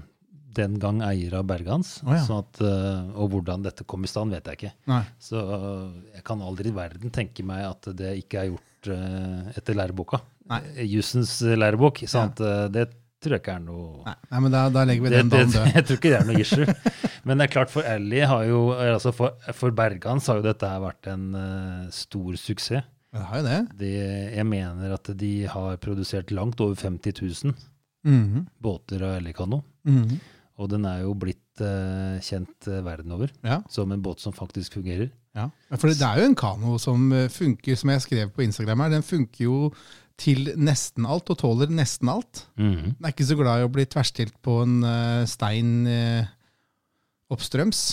den 0.60 0.76
gang 0.82 1.00
eier 1.08 1.38
av 1.40 1.46
Berghans. 1.48 2.00
Oh, 2.04 2.12
ja. 2.18 2.24
sånn 2.26 2.42
at, 2.44 2.60
uh, 2.60 3.14
og 3.16 3.32
hvordan 3.36 3.64
dette 3.64 3.88
kom 3.88 4.04
i 4.04 4.12
stand, 4.12 4.36
vet 4.36 4.50
jeg 4.52 4.60
ikke. 4.60 4.74
Nei. 4.92 5.06
Så 5.24 5.40
jeg 6.18 6.26
kan 6.28 6.44
aldri 6.44 6.74
i 6.74 6.76
verden 6.76 7.16
tenke 7.16 7.48
meg 7.48 7.64
at 7.70 7.94
det 7.96 8.18
ikke 8.26 8.44
er 8.44 8.52
gjort 8.52 8.66
etter 9.56 9.76
læreboka. 9.76 10.20
Jussens 10.84 11.42
lærebok. 11.42 12.04
Sant? 12.08 12.40
eh, 12.40 12.66
det 12.74 12.90
tror 13.20 13.36
jeg 13.36 13.44
ikke 13.44 13.56
er 13.58 13.64
noe 13.64 14.06
Nei, 14.06 14.16
Nei 14.32 14.42
men 14.46 14.54
da, 14.54 14.64
da 14.74 14.86
legger 14.88 15.06
vi 15.06 15.12
det, 15.12 15.20
den 15.20 15.32
dagen 15.34 15.54
død. 15.54 15.72
jeg 15.76 15.86
tror 15.86 16.00
ikke 16.00 16.12
det 16.12 16.20
er 16.20 16.30
noe 16.30 16.44
issue. 16.44 16.66
Men 17.30 17.38
det 17.38 17.46
er 17.46 17.54
klart 17.54 17.70
for 17.70 17.86
Ellie 17.86 18.26
har 18.26 18.44
jo, 18.50 18.60
altså 18.74 19.12
for, 19.14 19.36
for 19.54 19.74
Bergans 19.78 20.26
har 20.32 20.40
jo 20.42 20.48
dette 20.48 20.66
her 20.66 20.82
vært 20.82 21.10
en 21.12 21.28
uh, 21.38 21.84
stor 21.94 22.38
suksess. 22.42 22.88
Det 23.14 23.22
har 23.26 23.40
jo 23.40 23.46
det. 23.48 23.60
De, 23.80 23.90
jeg 24.38 24.46
mener 24.46 24.92
at 24.98 25.10
de 25.18 25.32
har 25.50 25.78
produsert 25.82 26.34
langt 26.36 26.60
over 26.66 26.76
50 26.80 27.22
000 27.46 27.54
Mhm. 28.08 28.46
båter 28.64 29.02
av 29.04 29.18
Ellie-kano. 29.18 29.58
Mhm. 29.84 30.20
Og 30.60 30.70
den 30.72 30.86
er 30.88 31.02
jo 31.04 31.14
blitt 31.20 31.60
uh, 31.64 32.16
kjent 32.24 32.68
uh, 32.72 32.78
verden 32.86 33.12
over 33.12 33.30
Ja. 33.44 33.58
som 33.70 33.92
en 33.92 34.02
båt 34.04 34.22
som 34.24 34.32
faktisk 34.34 34.78
fungerer. 34.78 35.10
Ja, 35.36 35.50
for 35.76 35.88
det 35.92 36.02
er 36.02 36.22
jo 36.22 36.30
en 36.30 36.36
kano 36.40 36.78
som 36.82 37.12
funker, 37.30 37.76
som 37.78 37.92
jeg 37.94 38.02
skrev 38.08 38.32
på 38.34 38.42
Instagram 38.48 38.80
her, 38.86 38.90
den 38.96 39.04
funker 39.06 39.44
jo 39.46 39.58
til 40.20 40.50
nesten 40.60 41.06
alt, 41.08 41.30
og 41.32 41.38
tåler 41.44 41.70
nesten 41.72 42.10
alt. 42.12 42.46
Mhm. 42.58 42.96
Den 42.98 43.06
er 43.06 43.14
ikke 43.14 43.28
så 43.30 43.38
glad 43.40 43.62
i 43.62 43.68
å 43.68 43.72
bli 43.72 43.86
tverrstilt 43.86 44.34
på 44.44 44.62
en 44.64 44.80
stein 45.30 45.86
oppstrøms 47.34 47.84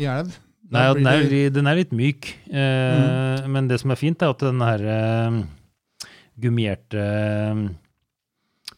i 0.00 0.08
elv. 0.10 0.34
Nei, 0.66 0.86
den, 0.98 1.06
er, 1.06 1.32
den 1.54 1.70
er 1.70 1.78
litt 1.78 1.92
myk, 1.94 2.26
eh, 2.50 3.44
men 3.46 3.68
det 3.70 3.78
som 3.82 3.92
er 3.94 4.00
fint, 4.00 4.22
er 4.22 4.32
at 4.34 4.42
den 4.42 4.62
her 4.66 4.82
eh, 4.90 5.36
gummierte 6.42 7.02
eh, 7.02 7.60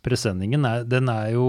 presenningen, 0.05 0.67
er, 0.69 0.85
den 0.89 1.09
er 1.13 1.33
jo 1.35 1.47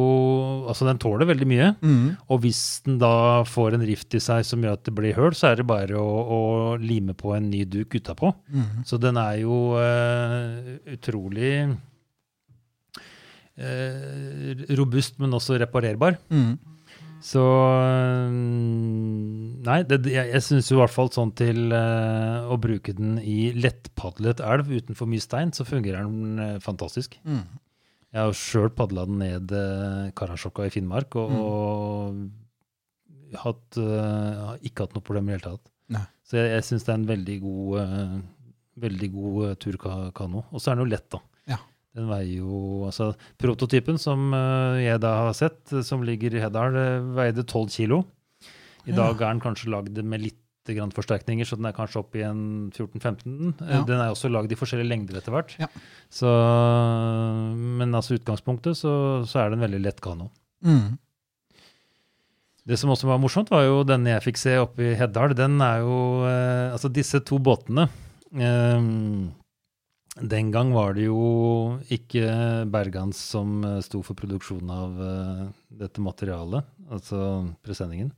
Altså, 0.70 0.86
den 0.88 1.00
tåler 1.02 1.28
veldig 1.30 1.48
mye. 1.50 1.68
Mm. 1.82 2.16
Og 2.30 2.42
hvis 2.44 2.62
den 2.86 3.00
da 3.02 3.44
får 3.48 3.76
en 3.76 3.86
rift 3.88 4.16
i 4.16 4.22
seg 4.24 4.46
som 4.48 4.64
gjør 4.64 4.78
at 4.78 4.86
det 4.88 4.94
blir 4.96 5.18
høl, 5.18 5.34
så 5.38 5.52
er 5.52 5.60
det 5.60 5.68
bare 5.70 5.98
å, 5.98 6.10
å 6.36 6.42
lime 6.82 7.16
på 7.18 7.34
en 7.36 7.50
ny 7.50 7.64
duk 7.66 7.96
utapå. 7.98 8.32
Mm. 8.54 8.84
Så 8.88 9.00
den 9.02 9.18
er 9.20 9.40
jo 9.42 9.60
eh, 9.82 10.76
utrolig 10.96 11.54
eh, 13.58 14.68
robust, 14.78 15.18
men 15.20 15.36
også 15.36 15.60
reparerbar. 15.66 16.20
Mhm. 16.32 16.58
Så 17.26 17.44
mm, 18.32 19.62
Nei, 19.66 19.80
det, 19.90 20.02
jeg, 20.08 20.30
jeg 20.32 20.44
syns 20.46 20.70
i 20.72 20.78
hvert 20.80 20.94
fall 20.94 21.10
sånn 21.14 21.34
til 21.38 21.74
uh, 21.76 22.48
å 22.48 22.58
bruke 22.62 22.94
den 22.96 23.18
i 23.20 23.52
lettpadlet 23.58 24.40
elv 24.46 24.72
uten 24.72 24.96
for 24.98 25.12
mye 25.12 25.24
stein, 25.24 25.52
så 25.56 25.68
fungerer 25.68 26.08
den 26.08 26.40
uh, 26.40 26.62
fantastisk. 26.64 27.20
Mm. 27.28 27.44
Jeg 28.10 28.24
har 28.24 28.38
sjøl 28.38 28.72
padla 28.74 29.04
den 29.10 29.20
ned 29.22 29.52
uh, 29.54 30.08
Karasjokka 30.18 30.70
i 30.70 30.74
Finnmark 30.74 31.20
og, 31.20 31.36
og 31.36 32.22
hatt, 33.38 33.78
eh, 33.78 34.42
har 34.46 34.66
ikke 34.66 34.86
hatt 34.86 34.96
noe 34.98 35.06
problem 35.06 35.30
i 35.30 35.34
det 35.34 35.40
hele 35.40 35.58
tatt. 35.58 35.72
Nei. 35.94 36.06
Så 36.26 36.38
jeg, 36.40 36.52
jeg 36.56 36.68
syns 36.68 36.86
det 36.86 36.94
er 36.94 37.00
en 37.00 37.10
veldig 37.10 37.38
god, 37.44 37.80
eh, 37.84 38.16
veldig 38.86 39.10
god 39.14 39.40
eh, 39.48 39.58
turkano. 39.66 40.46
Og 40.50 40.62
så 40.62 40.72
er 40.72 40.78
den 40.78 40.86
jo 40.86 40.94
lett, 40.94 41.10
da. 41.12 41.22
Den 41.98 42.06
veier 42.12 42.44
jo 42.44 42.86
Altså, 42.90 43.12
prototypen 43.42 43.98
som 44.02 44.30
eh, 44.38 44.84
jeg 44.86 45.02
da 45.04 45.16
har 45.26 45.34
sett, 45.38 45.74
som 45.88 46.04
ligger 46.06 46.36
i 46.38 46.44
Heddal, 46.44 46.76
eh, 46.78 47.08
veide 47.18 47.44
12 47.46 47.70
kilo. 47.74 48.04
I 48.88 48.94
dag 48.96 49.16
er 49.20 49.34
den 49.34 49.42
kanskje 49.44 49.70
lagd 49.74 49.98
med 50.04 50.22
litt 50.24 50.38
grann 50.70 50.92
forsterkninger, 50.94 51.48
så 51.50 51.58
den 51.58 51.66
er 51.66 51.74
kanskje 51.74 52.00
oppe 52.04 52.20
i 52.22 52.24
en 52.28 52.70
14-15. 52.70 53.56
Eh, 53.66 53.74
Ja. 53.74 53.82
Den 53.88 54.00
er 54.04 54.12
også 54.14 54.30
lagd 54.30 54.52
i 54.54 54.58
forskjellige 54.60 54.90
lengder 54.90 55.18
etter 55.18 55.34
hvert. 55.34 55.56
Ja. 55.60 55.68
Så, 56.14 56.30
men 57.58 57.94
altså 57.98 58.18
utgangspunktet 58.20 58.78
så, 58.78 59.26
så 59.30 59.42
er 59.44 59.50
det 59.50 59.58
en 59.60 59.66
veldig 59.66 59.82
lett 59.88 60.02
kano. 60.04 60.30
Mm. 60.66 60.98
Det 62.70 62.78
som 62.78 62.92
også 62.94 63.10
var 63.10 63.18
morsomt, 63.22 63.50
var 63.50 63.64
jo 63.66 63.82
denne 63.88 64.12
jeg 64.14 64.28
fikk 64.28 64.38
se 64.42 64.54
oppe 64.62 64.92
i 64.92 64.96
Heddal. 65.00 65.34
Den 65.38 65.58
er 65.66 65.82
jo 65.82 65.96
eh, 66.30 66.70
Altså, 66.76 66.92
disse 66.94 67.22
to 67.26 67.40
båtene 67.42 67.88
eh, 68.38 68.78
Den 70.22 70.50
gang 70.52 70.74
var 70.76 70.94
det 70.98 71.06
jo 71.08 71.80
ikke 71.94 72.26
Bergans 72.72 73.20
som 73.32 73.60
eh, 73.64 73.78
sto 73.86 74.02
for 74.04 74.18
produksjonen 74.20 74.72
av 74.74 74.98
eh, 75.06 75.44
dette 75.84 76.02
materialet, 76.04 76.66
altså 76.92 77.20
presenningen. 77.64 78.10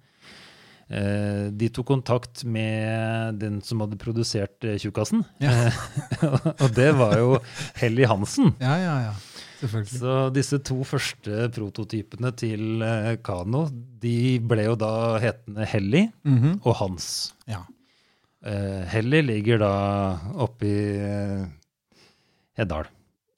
Eh, 0.91 1.51
de 1.53 1.69
tok 1.71 1.87
kontakt 1.91 2.41
med 2.43 3.37
den 3.39 3.61
som 3.63 3.83
hadde 3.85 3.99
produsert 4.01 4.57
Tjukkasen. 4.81 5.21
Ja. 5.43 5.69
og 6.63 6.67
det 6.75 6.89
var 6.97 7.17
jo 7.21 7.37
Helly 7.79 8.07
Hansen. 8.09 8.55
Ja, 8.59 8.73
ja, 8.81 8.95
ja. 9.09 9.13
Selvfølgelig. 9.61 9.99
Så 10.01 10.13
disse 10.33 10.57
to 10.65 10.79
første 10.89 11.45
prototypene 11.53 12.31
til 12.33 12.81
Kano, 13.21 13.67
de 14.01 14.39
ble 14.41 14.63
jo 14.65 14.73
da 14.81 15.19
hetende 15.21 15.67
Helly 15.69 16.07
Mhm. 16.25 16.55
og 16.65 16.79
Hans. 16.81 17.11
Ja. 17.45 17.61
Helly 18.41 19.19
ligger 19.21 19.59
da 19.61 19.73
oppe 20.41 20.65
i 20.65 20.79
eh, 20.97 21.43
Heddal. 22.61 22.87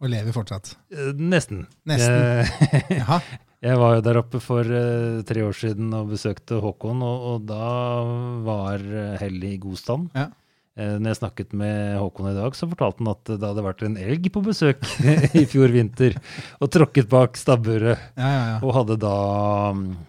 Og 0.03 0.11
lever 0.11 0.35
fortsatt. 0.35 0.75
Eh, 0.91 1.11
nesten. 1.15 1.65
Nesten. 1.87 2.19
Eh, 2.19 2.93
Jaha. 2.99 3.21
jeg 3.69 3.79
var 3.79 3.97
jo 3.97 4.05
der 4.05 4.19
oppe 4.19 4.43
for 4.43 4.67
eh, 4.67 5.23
tre 5.27 5.47
år 5.47 5.55
siden 5.55 5.93
og 5.95 6.11
besøkte 6.13 6.59
Håkon, 6.63 7.03
og, 7.07 7.27
og 7.31 7.49
da 7.49 7.73
var 8.43 8.83
Hellig 9.23 9.55
i 9.55 9.61
god 9.63 9.79
stand. 9.79 10.09
Ja. 10.17 10.29
Eh, 10.73 10.95
når 10.97 11.11
jeg 11.11 11.19
snakket 11.19 11.51
med 11.53 11.99
Håkon 12.01 12.31
i 12.31 12.37
dag, 12.37 12.55
så 12.57 12.65
fortalte 12.65 13.03
han 13.03 13.11
at 13.11 13.29
det 13.29 13.45
hadde 13.45 13.65
vært 13.65 13.83
en 13.85 13.97
elg 14.01 14.29
på 14.33 14.41
besøk 14.41 14.81
i 15.39 15.43
fjor 15.49 15.69
vinter 15.73 16.17
og 16.57 16.71
tråkket 16.73 17.11
bak 17.11 17.37
stabburet. 17.37 18.01
Ja, 18.17 18.31
ja, 18.31 18.41
ja. 18.55 18.57
Og 18.65 18.73
hadde 18.79 18.97
da 19.03 19.13
mm, 19.77 19.83
eh, 19.93 20.01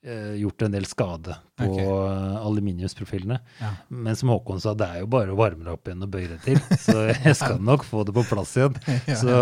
gjort 0.00 0.62
en 0.64 0.72
del 0.72 0.86
skade 0.88 1.34
på 1.60 1.66
Ok. 1.66 1.78
eh, 1.82 2.36
aluminiumsprofilene. 2.40 3.36
Ja. 3.60 3.70
Men 3.92 4.16
som 4.16 4.30
Håkon 4.32 4.60
sa, 4.62 4.72
det 4.72 4.86
er 4.88 5.02
jo 5.02 5.08
bare 5.12 5.34
å 5.34 5.36
varme 5.36 5.66
det 5.66 5.74
opp 5.74 5.90
igjen 5.90 6.06
og 6.06 6.12
bøye 6.14 6.30
det 6.30 6.38
til. 6.46 6.60
Så 6.80 6.94
jeg 7.10 7.34
skal 7.36 7.58
nok 7.60 7.84
få 7.84 8.06
det 8.08 8.14
på 8.16 8.24
plass 8.30 8.54
igjen. 8.56 8.78
Så, 9.20 9.34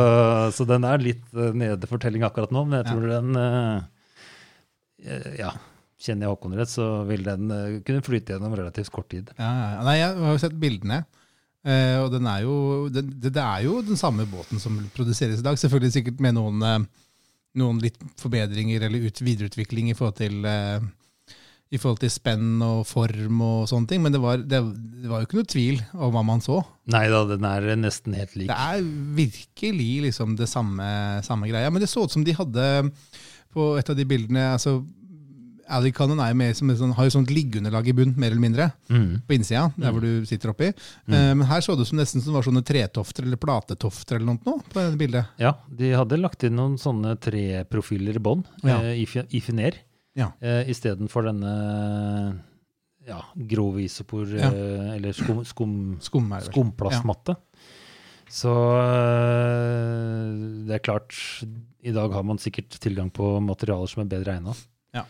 så 0.56 0.66
den 0.66 0.82
er 0.88 0.98
litt 1.04 1.22
uh, 1.38 1.52
nede 1.54 1.86
fortelling 1.90 2.26
akkurat 2.26 2.50
nå, 2.54 2.64
men 2.66 2.80
jeg 2.80 2.88
tror 2.90 3.06
den 3.12 3.38
eh, 3.38 3.86
eh, 5.06 5.28
Ja, 5.44 5.52
kjenner 6.02 6.26
jeg 6.28 6.34
Håkon 6.34 6.56
rett, 6.58 6.70
så 6.72 6.88
vil 7.08 7.22
den 7.26 7.50
eh, 7.54 7.78
kunne 7.86 8.02
flyte 8.06 8.34
gjennom 8.36 8.54
relativt 8.58 8.90
kort 8.94 9.08
tid. 9.14 9.30
Ja, 9.38 9.48
ja, 9.50 9.68
ja. 9.76 9.80
Nei, 9.86 9.96
jeg 10.00 10.18
har 10.24 10.34
jo 10.36 10.42
sett 10.42 10.58
bildene. 10.62 11.04
eh, 11.66 11.96
og 12.02 12.10
den 12.14 12.26
er 12.30 12.42
jo, 12.46 12.54
den, 12.94 13.10
det, 13.22 13.34
er 13.36 13.64
jo 13.66 13.80
den 13.86 13.98
samme 13.98 14.26
båten 14.30 14.58
som 14.62 14.78
produseres 14.94 15.38
i 15.42 15.46
dag. 15.46 15.58
Selvfølgelig 15.58 15.94
sikkert 16.00 16.22
med 16.24 16.34
noen, 16.38 16.62
eh, 16.66 16.78
noen 17.58 17.80
litt 17.82 17.96
forbedringer 18.20 18.84
eller 18.86 19.08
ut, 19.08 19.22
videreutvikling 19.24 19.90
i 19.90 19.96
forhold 19.96 20.18
til 20.20 20.44
eh, 20.46 20.84
i 21.68 21.76
forhold 21.76 22.00
til 22.00 22.12
spenn 22.12 22.62
og 22.64 22.86
form 22.88 23.42
og 23.44 23.66
sånne 23.68 23.90
ting. 23.90 24.00
Men 24.04 24.14
det 24.14 24.20
var, 24.22 24.40
det, 24.40 24.60
det 25.02 25.10
var 25.10 25.20
jo 25.20 25.28
ikke 25.28 25.40
noe 25.40 25.50
tvil 25.52 25.80
om 25.98 26.14
hva 26.14 26.22
man 26.24 26.40
så. 26.44 26.62
Nei 26.88 27.04
da, 27.12 27.24
den 27.28 27.44
er 27.44 27.66
nesten 27.76 28.16
helt 28.16 28.36
lik. 28.38 28.48
Det 28.48 28.56
er 28.56 28.86
virkelig 29.18 29.90
liksom 30.06 30.38
det 30.38 30.48
samme, 30.48 30.88
samme 31.26 31.50
greia. 31.50 31.68
Men 31.72 31.84
det 31.84 31.90
så 31.92 32.06
ut 32.06 32.14
som 32.14 32.24
de 32.24 32.36
hadde 32.36 32.68
på 33.52 33.72
et 33.80 33.90
av 33.92 33.98
de 33.98 34.06
bildene 34.08 34.46
altså, 34.54 34.78
Alley 35.68 35.92
Cannon 35.92 36.18
er 36.20 36.30
jo 36.32 36.38
mer 36.40 36.52
som 36.54 36.70
sånn, 36.75 36.94
har 36.96 37.04
jo 37.04 37.10
sånt 37.18 37.30
liggeunderlag 37.30 37.88
i 37.88 37.92
bunn, 37.92 38.14
mer 38.16 38.30
eller 38.32 38.40
mindre, 38.40 38.72
Mm. 38.88 39.22
på 39.28 39.34
innsida, 39.37 39.72
der 39.76 39.92
hvor 39.92 40.00
du 40.00 40.25
sitter 40.26 40.50
oppi. 40.50 40.68
Eh, 41.08 41.34
men 41.34 41.42
her 41.46 41.60
så 41.60 41.76
det 41.76 41.82
ut 41.82 41.88
som 41.88 41.98
nesten 41.98 42.22
som 42.22 42.32
det 42.32 42.38
var 42.38 42.46
sånne 42.52 42.64
tretofter 42.64 43.22
eller 43.25 43.37
platetofter 43.37 44.16
eller 44.16 44.26
noe 44.26 44.38
på 44.44 44.75
dette 44.75 44.96
bildet. 44.98 45.26
Ja, 45.38 45.54
de 45.68 45.92
hadde 45.92 46.18
lagt 46.20 46.42
inn 46.44 46.56
noen 46.56 46.78
sånne 46.78 47.16
treprofiler 47.20 48.16
i 48.16 48.18
bånn, 48.18 48.44
Ja. 48.64 48.80
eh, 48.80 48.94
i, 49.04 49.06
i 49.37 49.40
finer, 49.40 49.75
Ja. 50.16 50.32
eh, 50.40 50.64
istedenfor 50.68 51.25
denne 51.25 52.40
ja, 53.06 53.22
grove 53.37 53.80
isopor, 53.84 54.26
Ja. 54.28 54.50
eller 54.94 55.12
skum, 55.12 55.44
skum, 55.44 55.98
Skum 56.00 56.30
skumplastmatte. 56.40 57.37
Så 58.28 58.52
det 60.66 60.75
er 60.76 60.82
klart, 60.84 61.14
i 61.82 61.92
dag 61.94 62.12
har 62.12 62.22
man 62.26 62.37
sikkert 62.38 62.76
tilgang 62.82 63.10
på 63.14 63.38
materialer 63.40 63.88
som 63.88 64.02
er 64.04 64.10
bedre 64.12 64.37
egna. 64.38 64.54
Ja. 64.96 65.04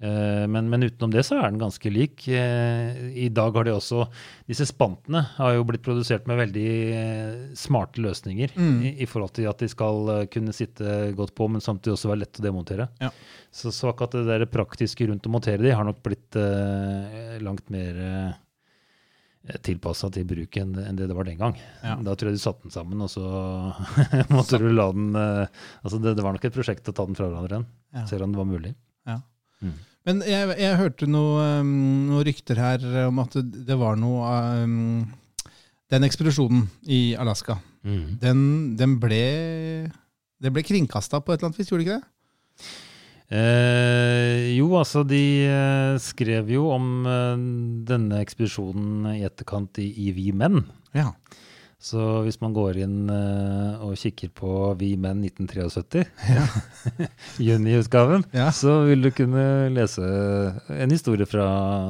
Eh, 0.00 0.46
Men, 0.48 0.70
men 0.72 0.82
utenom 0.86 1.10
det 1.12 1.26
så 1.28 1.36
er 1.36 1.50
den 1.50 1.58
ganske 1.60 1.90
lik. 1.92 2.24
Eh, 2.28 3.00
I 3.20 3.28
dag 3.28 3.52
har 3.58 3.64
de 3.68 3.74
også 3.76 4.06
Disse 4.48 4.64
spantene 4.66 5.20
har 5.36 5.54
jo 5.58 5.64
blitt 5.68 5.82
produsert 5.84 6.24
med 6.26 6.38
veldig 6.40 6.68
eh, 6.96 7.34
smarte 7.54 8.00
løsninger 8.00 8.54
Mm. 8.56 8.78
i, 8.82 8.94
i 9.04 9.06
forhold 9.06 9.34
til 9.36 9.46
at 9.50 9.58
de 9.60 9.68
skal 9.68 10.26
kunne 10.32 10.52
sitte 10.56 11.12
godt 11.18 11.34
på, 11.36 11.48
men 11.52 11.60
samtidig 11.60 11.94
også 11.98 12.08
være 12.14 12.22
lett 12.24 12.40
å 12.40 12.46
demontere. 12.48 12.88
Ja. 13.00 13.10
Så, 13.52 13.70
så 13.76 13.90
akkurat 13.92 14.12
det 14.16 14.24
der 14.30 14.46
praktiske 14.48 15.06
rundt 15.10 15.26
å 15.28 15.32
montere 15.34 15.60
de 15.62 15.70
har 15.76 15.84
nok 15.84 16.00
blitt 16.02 16.36
eh, 16.40 17.36
langt 17.44 17.68
mer 17.70 18.00
eh, 18.00 19.58
tilpassa 19.64 20.10
til 20.12 20.26
bruk 20.28 20.56
enn 20.60 20.74
det 20.96 21.06
det 21.08 21.14
var 21.16 21.24
den 21.28 21.38
gang. 21.40 21.54
Ja. 21.84 21.94
Da 22.04 22.12
tror 22.16 22.28
jeg 22.30 22.36
de 22.38 22.42
satte 22.42 22.66
den 22.66 22.74
sammen, 22.74 23.00
og 23.00 23.08
så 23.12 23.24
måtte 24.34 24.58
du 24.60 24.68
la 24.72 24.90
den 24.92 25.12
altså 25.16 26.00
det, 26.00 26.12
det 26.18 26.24
var 26.24 26.36
nok 26.36 26.44
et 26.48 26.56
prosjekt 26.56 26.88
å 26.88 26.94
ta 26.96 27.06
den 27.08 27.16
fra 27.18 27.28
hverandre 27.30 27.56
igjen, 27.60 27.68
Ja. 27.96 28.04
selv 28.06 28.26
om 28.26 28.32
det 28.34 28.38
var 28.42 28.46
mulig. 28.50 28.74
Ja. 29.08 29.16
Mm. 29.64 29.78
Men 30.10 30.24
jeg, 30.26 30.50
jeg 30.58 30.78
hørte 30.80 31.06
noe, 31.06 31.48
um, 31.62 31.72
noen 32.10 32.26
rykter 32.26 32.58
her 32.58 32.84
om 33.06 33.22
at 33.22 33.36
det, 33.38 33.76
var 33.78 33.94
noe 34.00 34.30
um, 34.64 35.04
Den 35.90 36.06
ekspedisjonen 36.06 36.64
i 36.90 37.14
Alaska, 37.14 37.60
den, 37.80 38.40
den 38.78 38.98
ble 39.00 39.24
det 40.40 40.52
ble 40.54 40.64
kringkasta 40.64 41.20
på 41.20 41.34
et 41.34 41.40
eller 41.40 41.50
annet 41.50 41.60
vis, 41.60 41.68
gjorde 41.70 41.84
det 41.84 41.88
ikke 41.88 42.00
det? 42.00 42.70
Eh, 43.30 44.56
jo, 44.56 44.72
altså 44.74 45.04
de 45.06 45.22
eh, 45.46 45.98
skrev 46.02 46.48
jo 46.50 46.64
om 46.74 46.86
eh, 47.06 47.42
denne 47.86 48.18
ekspedisjonen 48.24 49.06
i 49.12 49.20
etterkant 49.28 49.78
i, 49.78 49.86
i 50.08 50.10
Vi 50.16 50.30
Menn. 50.34 50.64
Ja. 50.96 51.12
Så 51.80 52.00
hvis 52.26 52.36
man 52.42 52.52
går 52.52 52.76
inn 52.84 53.08
uh, 53.08 53.80
og 53.86 53.94
kikker 53.96 54.28
på 54.36 54.50
Vi 54.76 54.90
Menn 55.00 55.22
1973, 55.24 56.02
juniutgaven, 57.48 58.24
Ja. 58.36 58.50
så 58.52 58.82
vil 58.88 59.00
du 59.06 59.10
kunne 59.16 59.44
lese 59.72 60.04
en 60.76 60.92
historie 60.92 61.24
fra 61.28 61.46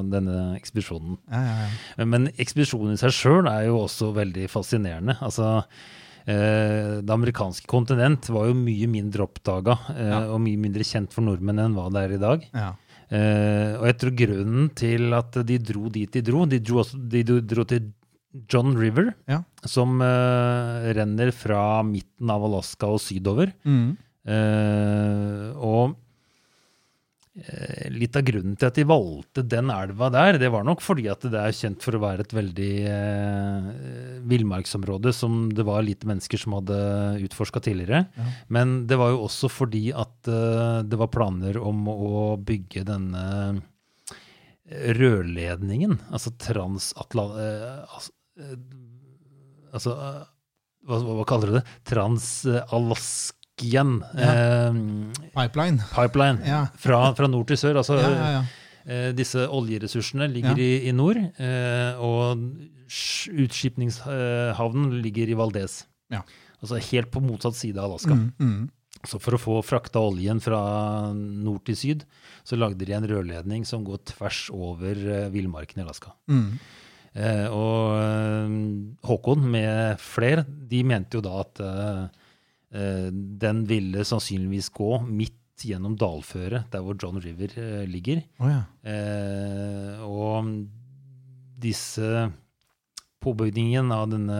denne 0.06 0.52
ekspedisjonen. 0.58 1.16
Ja, 1.30 1.40
ja, 1.42 1.56
ja. 1.98 2.04
Men 2.06 2.28
ekspedisjonen 2.38 2.94
i 2.94 3.00
seg 3.02 3.14
sjøl 3.16 3.50
er 3.50 3.66
jo 3.66 3.80
også 3.84 4.12
veldig 4.16 4.46
fascinerende. 4.52 5.16
Altså, 5.26 5.64
eh, 6.26 7.00
det 7.02 7.10
amerikanske 7.16 7.66
kontinent 7.70 8.30
var 8.30 8.46
jo 8.50 8.54
mye 8.58 8.86
mindre 8.90 9.26
oppdaga 9.26 9.74
eh, 9.96 10.06
Ja. 10.12 10.20
og 10.30 10.40
mye 10.46 10.56
mindre 10.68 10.86
kjent 10.86 11.12
for 11.12 11.26
nordmenn 11.26 11.58
enn 11.66 11.74
hva 11.74 11.90
det 11.90 12.04
er 12.06 12.16
i 12.18 12.22
dag. 12.22 12.46
ja. 12.54 12.70
Eh, 13.10 13.72
og 13.74 13.88
jeg 13.88 13.96
tror 13.98 14.12
grunnen 14.14 14.68
til 14.78 15.12
at 15.18 15.34
de 15.42 15.56
dro 15.58 15.88
dit 15.90 16.12
de 16.14 16.20
dro 16.22 16.44
De 16.46 16.60
dro, 16.62 16.76
også, 16.84 16.94
de 17.10 17.24
dro 17.42 17.64
til 17.66 17.88
John 18.30 18.76
River, 18.78 19.14
Ja. 19.26 19.42
som 19.66 20.00
uh, 20.00 20.92
renner 20.94 21.32
fra 21.34 21.82
midten 21.82 22.30
av 22.30 22.44
Alaska 22.46 22.86
og 22.86 23.00
sydover. 23.02 23.50
Mm. 23.66 23.96
Uh, 24.28 25.50
og 25.58 25.96
uh, 27.40 27.88
litt 27.90 28.14
av 28.14 28.22
grunnen 28.28 28.54
til 28.54 28.68
at 28.68 28.78
de 28.78 28.84
valgte 28.86 29.42
den 29.42 29.72
elva 29.74 30.10
der, 30.14 30.38
det 30.38 30.50
var 30.54 30.62
nok 30.66 30.82
fordi 30.84 31.08
at 31.10 31.26
det 31.26 31.40
er 31.40 31.56
kjent 31.56 31.82
for 31.82 31.98
å 31.98 32.02
være 32.04 32.26
et 32.26 32.36
veldig 32.36 32.74
villmarksområde 34.30 35.14
som 35.16 35.48
det 35.50 35.66
var 35.66 35.82
lite 35.82 36.06
mennesker 36.06 36.38
som 36.38 36.54
hadde 36.60 36.78
utforska 37.26 37.64
tidligere. 37.66 38.04
Ja. 38.14 38.28
Men 38.46 38.84
det 38.86 39.00
var 39.00 39.10
jo 39.14 39.24
også 39.26 39.50
fordi 39.50 39.88
at 39.90 40.30
det 40.86 41.00
var 41.00 41.10
planer 41.10 41.58
om 41.58 41.82
å 41.90 42.36
bygge 42.38 42.86
denne 42.86 43.26
rørledningen, 44.70 45.98
altså 46.14 46.30
transatla... 46.38 47.26
eh, 48.38 48.56
altså, 49.72 49.90
eh, 49.96 50.24
hva, 50.86 51.00
hva 51.18 51.24
kaller 51.28 51.46
du 51.46 51.52
det? 51.58 51.64
Transalaskan 51.90 53.90
eh, 54.16 54.72
Pipeline. 55.34 55.78
pipeline 55.94 56.38
Ja. 56.46 56.62
fra, 56.76 57.02
fra 57.14 57.26
nord 57.28 57.46
til 57.50 57.56
sør. 57.60 57.76
Altså, 57.82 57.94
Ja, 58.00 58.10
ja, 58.10 58.30
ja. 58.38 58.42
eh, 58.86 59.12
disse 59.12 59.46
oljeressursene 59.48 60.28
ligger 60.32 60.56
Ja. 60.56 60.64
i, 60.64 60.88
i 60.88 60.92
nord, 60.92 61.16
eh, 61.16 61.94
og 62.00 62.38
utskipningshavnen 63.30 65.00
ligger 65.02 65.28
i 65.30 65.34
Valdez. 65.38 65.84
Ja. 66.10 66.22
Altså 66.60 66.80
helt 66.90 67.10
på 67.12 67.20
motsatt 67.22 67.54
side 67.56 67.78
av 67.78 67.90
Alaska. 67.92 68.14
Mm, 68.14 68.32
mm. 68.40 68.70
Så 69.08 69.16
for 69.22 69.32
å 69.32 69.38
få 69.40 69.60
frakta 69.64 69.98
oljen 70.02 70.40
fra 70.44 70.58
nord 71.14 71.62
til 71.64 71.76
syd, 71.78 72.02
så 72.44 72.56
lagde 72.58 72.84
de 72.84 72.92
en 72.92 73.06
rørledning 73.08 73.62
som 73.64 73.84
går 73.86 73.98
tvers 74.10 74.50
over 74.52 74.90
eh, 74.96 75.28
villmarken 75.32 75.78
i 75.80 75.84
Alaska. 75.86 76.10
Mm. 76.28 76.58
Eh, 77.10 77.46
og 77.50 77.96
eh, 77.98 78.56
Håkon 79.08 79.46
med 79.50 80.00
flere, 80.02 80.44
de 80.44 80.82
mente 80.86 81.18
jo 81.18 81.24
da 81.24 81.40
at 81.42 81.62
eh, 81.66 83.08
den 83.10 83.64
ville 83.66 84.04
sannsynligvis 84.06 84.70
gå 84.76 85.00
midt 85.08 85.36
gjennom 85.66 85.96
dalføret, 85.98 86.70
der 86.72 86.84
hvor 86.84 86.96
John 86.96 87.18
River 87.20 87.52
ligger. 87.90 88.22
Oh, 88.40 88.48
ja. 88.48 88.62
Eh, 88.86 90.04
og 90.06 90.54
disse 91.60 92.30
Påbygningen 93.20 93.90
av 93.92 94.06
denne 94.08 94.36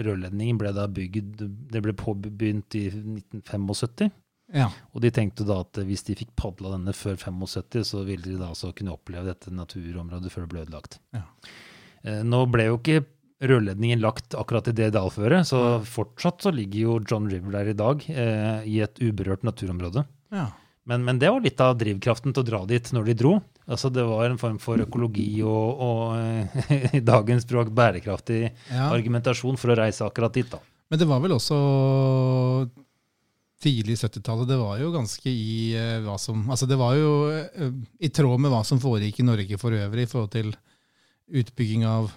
rørledningen 0.00 0.56
ble 0.56 0.70
da 0.72 0.86
bygd 0.88 1.42
Det 1.68 1.82
ble 1.84 1.92
påbegynt 1.92 2.76
i 2.78 2.86
1975. 2.88 4.08
Ja. 4.56 4.70
Og 4.94 5.02
de 5.04 5.10
tenkte 5.14 5.44
da 5.46 5.60
at 5.62 5.78
hvis 5.86 6.06
de 6.08 6.16
fikk 6.18 6.32
padla 6.38 6.72
denne 6.74 6.94
før 6.96 7.18
75, 7.20 7.84
så 7.92 8.00
ville 8.08 8.24
de 8.24 8.38
da 8.40 8.48
altså 8.50 8.72
kunne 8.76 8.94
oppleve 8.96 9.28
dette 9.28 9.52
naturområdet 9.54 10.32
før 10.32 10.46
det 10.46 10.52
ble 10.54 10.64
ødelagt. 10.64 10.96
Ja. 11.14 11.26
Eh, 12.04 12.22
Nå 12.24 12.44
ble 12.50 12.68
jo 12.70 12.78
ikke 12.78 13.02
rørledningen 13.40 14.00
lagt 14.02 14.34
akkurat 14.36 14.68
i 14.68 14.74
det 14.76 14.90
dalføret, 14.92 15.46
så 15.48 15.80
fortsatt 15.88 16.42
så 16.44 16.50
ligger 16.52 16.80
jo 16.82 16.98
John 17.08 17.28
River 17.30 17.54
der 17.58 17.70
i 17.72 17.76
dag, 17.78 18.02
eh, 18.12 18.66
i 18.68 18.80
et 18.84 18.98
uberørt 19.00 19.42
naturområde. 19.46 20.06
ja. 20.32 20.48
Men, 20.90 21.04
men 21.04 21.18
det 21.20 21.28
var 21.30 21.42
litt 21.44 21.60
av 21.60 21.76
drivkraften 21.78 22.32
til 22.34 22.40
å 22.42 22.46
dra 22.48 22.58
dit 22.66 22.88
når 22.96 23.04
de 23.10 23.14
dro. 23.14 23.32
Altså 23.70 23.90
Det 23.92 24.02
var 24.08 24.24
en 24.26 24.38
form 24.40 24.56
for 24.58 24.80
økologi 24.82 25.26
og, 25.44 25.82
og 25.86 26.16
eh, 26.18 26.94
i 26.98 27.00
dagens 27.04 27.44
språk 27.46 27.68
bærekraftig 27.76 28.40
Ja. 28.72 28.88
argumentasjon 28.88 29.58
for 29.60 29.70
å 29.70 29.76
reise 29.78 30.02
akkurat 30.08 30.34
dit. 30.34 30.48
da. 30.50 30.58
Men 30.90 30.98
det 30.98 31.06
var 31.06 31.20
vel 31.22 31.36
også 31.36 31.58
tidlig 33.62 33.98
70-tallet. 34.00 34.48
Det 34.48 34.56
var 34.58 34.80
jo 34.80 34.90
ganske 34.94 35.30
i 35.30 35.76
eh, 35.76 35.98
hva 36.04 36.16
som 36.18 36.46
Altså 36.50 36.66
det 36.66 36.78
var 36.80 36.96
jo 36.98 37.12
i 38.00 38.08
tråd 38.10 38.40
med 38.40 38.50
hva 38.50 38.62
som 38.66 38.80
foregikk 38.82 39.20
i 39.20 39.26
Norge 39.28 39.58
for 39.60 39.76
øvrig 39.76 40.08
i 40.08 40.10
forhold 40.10 40.32
til 40.34 40.50
utbygging 41.30 41.86
av 41.88 42.10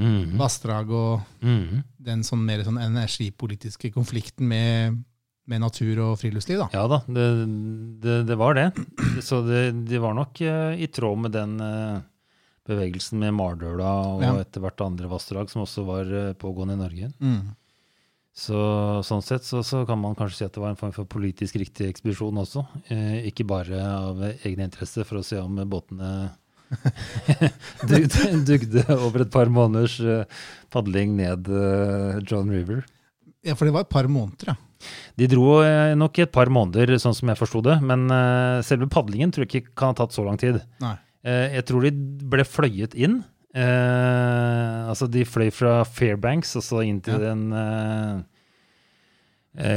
mm. 0.00 0.36
vassdrag 0.40 0.92
og 0.94 1.42
mm. 1.42 1.82
den 2.02 2.22
sånn 2.26 2.44
mer 2.46 2.64
sånn 2.66 2.80
energipolitiske 2.82 3.92
konflikten 3.94 4.48
med, 4.50 5.00
med 5.50 5.64
natur 5.64 6.00
og 6.08 6.14
friluftsliv. 6.22 6.62
da. 6.64 6.68
Ja 6.74 6.86
da, 6.90 7.02
det, 7.06 7.28
det, 8.04 8.18
det 8.30 8.38
var 8.40 8.58
det. 8.58 8.68
Så 9.24 9.42
det, 9.46 9.64
det 9.90 10.02
var 10.02 10.16
nok 10.18 10.42
uh, 10.44 10.72
i 10.76 10.88
tråd 10.92 11.24
med 11.26 11.36
den 11.36 11.56
uh, 11.62 12.02
bevegelsen 12.68 13.22
med 13.22 13.34
Mardøla 13.38 13.96
og 14.12 14.22
Ja. 14.22 14.36
etter 14.42 14.62
hvert 14.62 14.84
andre 14.84 15.10
vassdrag 15.10 15.50
som 15.50 15.66
også 15.66 15.86
var 15.88 16.12
uh, 16.12 16.36
pågående 16.38 16.78
i 16.78 16.82
Norge. 16.84 17.12
Mm. 17.22 17.52
Så 18.32 18.56
sånn 19.04 19.20
sett 19.20 19.44
så, 19.44 19.60
så 19.60 19.82
kan 19.84 20.00
man 20.00 20.14
kanskje 20.16 20.38
si 20.38 20.44
at 20.46 20.54
det 20.54 20.62
var 20.62 20.72
en 20.72 20.78
form 20.80 20.94
for 20.96 21.04
politisk 21.04 21.58
riktig 21.60 21.90
ekspedisjon 21.90 22.38
også. 22.40 22.62
Eh, 22.88 23.26
ikke 23.28 23.44
bare 23.44 23.76
av 23.84 24.22
egne 24.24 24.64
interesse 24.70 25.04
for 25.04 25.20
å 25.20 25.26
se 25.26 25.36
om 25.36 25.58
båtene 25.68 26.30
dugde, 28.48 28.84
over 28.96 29.24
et 29.24 29.30
par 29.32 29.50
måneders 29.52 29.98
eh, 30.00 30.24
padling 30.72 31.14
ned 31.18 31.48
eh, 31.48 32.20
John 32.28 32.50
River. 32.52 32.82
Ja, 33.42 33.56
for 33.58 33.66
det 33.66 33.74
var 33.74 33.86
et 33.86 33.92
par 33.92 34.08
måneder, 34.10 34.52
ja. 34.52 34.56
De 35.18 35.28
dro 35.30 35.60
eh, 35.62 35.92
nok 35.98 36.18
i 36.18 36.24
et 36.24 36.32
par 36.34 36.50
måneder, 36.50 36.94
sånn 37.02 37.14
som 37.14 37.30
jeg 37.30 37.38
forsto 37.38 37.62
det. 37.66 37.76
Men 37.86 38.06
selve 38.66 38.88
padlingen 38.90 39.30
tror 39.34 39.46
jeg 39.46 39.52
ikke 39.62 39.76
kan 39.78 39.92
ha 39.92 40.00
tatt 40.02 40.14
så 40.16 40.24
lang 40.26 40.40
tid. 40.42 40.58
Nei. 40.82 40.96
Jeg 41.22 41.62
tror 41.68 41.84
de 41.86 41.92
ble 42.32 42.42
fløyet 42.42 42.96
inn. 42.98 43.20
Altså 43.54 45.06
de 45.12 45.22
fløy 45.28 45.52
fra 45.54 45.82
Fairbanks 45.86 46.56
og 46.58 46.64
så 46.66 46.80
inn 46.82 46.98
til 47.04 47.20
Ja. 47.22 47.30
en 47.36 47.44
eh, 47.54 48.22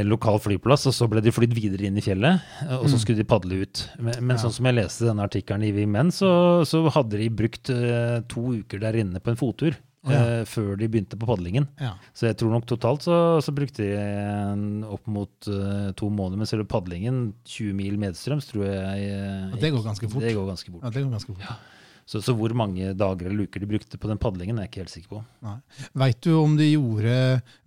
lokal 0.07 0.39
flyplass, 0.39 0.85
og 0.87 0.93
så 0.95 1.07
ble 1.11 1.19
de 1.21 1.31
flydd 1.35 1.51
videre 1.53 1.83
inn 1.89 1.97
i 1.97 2.01
fjellet, 2.01 2.39
eh, 2.63 2.77
og 2.77 2.85
så 2.87 2.95
Mm. 2.95 3.01
skulle 3.03 3.17
de 3.17 3.25
padle 3.27 3.61
ut. 3.65 3.89
Men, 3.99 4.13
men 4.25 4.37
Ja. 4.37 4.43
sånn 4.43 4.53
som 4.53 4.65
jeg 4.65 4.75
leste 4.75 5.05
denne 5.05 5.25
artikkelen 5.27 5.63
i 5.67 5.71
Vi 5.75 5.85
Menn, 5.85 6.11
så, 6.15 6.63
så 6.65 6.89
hadde 6.89 7.17
de 7.19 7.27
brukt 7.29 7.69
uh, 7.69 8.21
to 8.27 8.53
uker 8.63 8.79
der 8.79 8.93
inne 8.95 9.19
på 9.19 9.31
en 9.31 9.35
fottur. 9.35 9.75
Å, 10.05 10.11
ja. 10.13 10.17
eh, 10.21 10.43
før 10.45 10.77
de 10.77 10.87
begynte 10.87 11.17
på 11.17 11.25
padlingen. 11.25 11.67
Ja. 11.81 11.95
Så 12.13 12.27
jeg 12.29 12.37
tror 12.37 12.51
nok 12.53 12.67
totalt 12.69 13.01
så, 13.01 13.41
så 13.41 13.49
brukte 13.51 13.81
de 13.81 13.97
en, 13.97 14.83
opp 14.85 15.07
mot 15.09 15.33
eh, 15.49 15.91
to 15.97 16.11
måneder. 16.13 16.37
Men 16.37 16.45
selve 16.45 16.67
padlingen, 16.69 17.33
20 17.43 17.73
mil 17.73 17.97
medstrøms, 17.97 18.45
tror 18.51 18.67
jeg 18.69 19.09
eh, 19.09 19.49
Og 19.51 19.59
det 19.59 19.71
går 19.73 19.81
ganske 19.83 20.07
fort. 20.07 20.21
Det 20.21 20.35
går 20.37 20.45
ganske 20.51 20.69
fort. 20.71 20.83
ja, 20.85 20.89
det 20.93 21.03
går 21.03 21.09
ganske 21.17 21.33
fort. 21.33 21.57
Så, 22.05 22.21
så 22.21 22.35
hvor 22.37 22.53
mange 22.53 22.93
dager 22.93 23.31
eller 23.31 23.47
uker 23.47 23.63
de 23.63 23.69
brukte 23.69 23.97
på 23.97 24.09
den 24.11 24.19
padlingen, 24.21 24.59
er 24.59 24.67
jeg 24.67 24.71
ikke 24.71 24.83
helt 24.83 24.93
sikker 24.93 25.15
på. 25.15 25.53
Veit 25.97 26.19
du 26.21 26.35
om 26.37 26.53
de 26.57 26.67
gjorde 26.75 27.15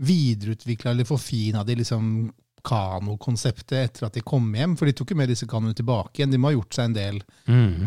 videreutvikla 0.06 0.92
eller 0.94 1.08
forfina 1.08 1.64
de 1.66 1.80
liksom 1.80 2.12
kanokonseptet 2.68 3.76
etter 3.80 4.06
at 4.06 4.14
de 4.14 4.22
kom 4.22 4.46
hjem? 4.54 4.76
For 4.78 4.86
de 4.86 4.94
tok 4.94 5.10
jo 5.14 5.18
med 5.18 5.32
disse 5.32 5.48
kanoene 5.50 5.74
tilbake 5.78 6.20
igjen. 6.20 6.30
De 6.34 6.38
må 6.38 6.52
ha 6.52 6.54
gjort 6.54 6.78
seg 6.78 6.90
en 6.90 6.96
del 6.96 7.20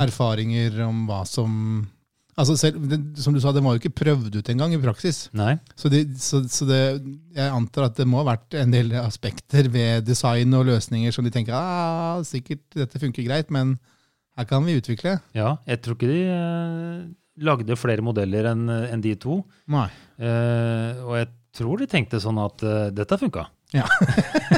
erfaringer 0.03 0.83
om 0.89 1.05
hva 1.09 1.23
som 1.29 1.57
Altså 2.39 2.55
selv, 2.57 2.85
det, 2.89 2.97
Som 3.21 3.35
du 3.35 3.41
sa, 3.43 3.51
den 3.53 3.65
var 3.67 3.75
jo 3.75 3.81
ikke 3.81 4.03
prøvd 4.03 4.37
ut 4.39 4.49
engang 4.53 4.73
i 4.73 4.79
praksis. 4.81 5.25
Nei. 5.35 5.57
Så, 5.75 5.91
de, 5.91 6.05
så, 6.17 6.39
så 6.49 6.65
det, 6.65 6.81
jeg 7.35 7.53
antar 7.53 7.89
at 7.89 7.99
det 7.99 8.07
må 8.07 8.21
ha 8.21 8.29
vært 8.31 8.55
en 8.57 8.71
del 8.73 8.93
aspekter 9.01 9.67
ved 9.71 10.07
design 10.07 10.55
og 10.57 10.69
løsninger 10.71 11.13
som 11.13 11.27
de 11.27 11.33
tenker 11.33 11.53
ah, 11.57 12.23
sikkert 12.25 12.63
dette 12.77 13.01
funker 13.03 13.27
greit, 13.27 13.51
men 13.53 13.75
her 14.39 14.47
kan 14.49 14.65
vi 14.65 14.77
utvikle. 14.79 15.17
Ja, 15.37 15.57
jeg 15.67 15.81
tror 15.83 15.97
ikke 15.97 16.11
de 16.11 16.21
eh, 16.31 17.01
lagde 17.41 17.77
flere 17.79 18.03
modeller 18.05 18.51
enn 18.53 18.67
en 18.69 19.03
de 19.03 19.15
to. 19.19 19.41
Nei. 19.71 19.87
Eh, 20.21 21.01
og 21.03 21.17
jeg 21.19 21.31
tror 21.55 21.81
de 21.81 21.89
tenkte 21.89 22.21
sånn 22.23 22.39
at 22.39 22.63
uh, 22.63 22.85
dette 22.95 23.17
funka. 23.19 23.49
Ja. 23.71 23.85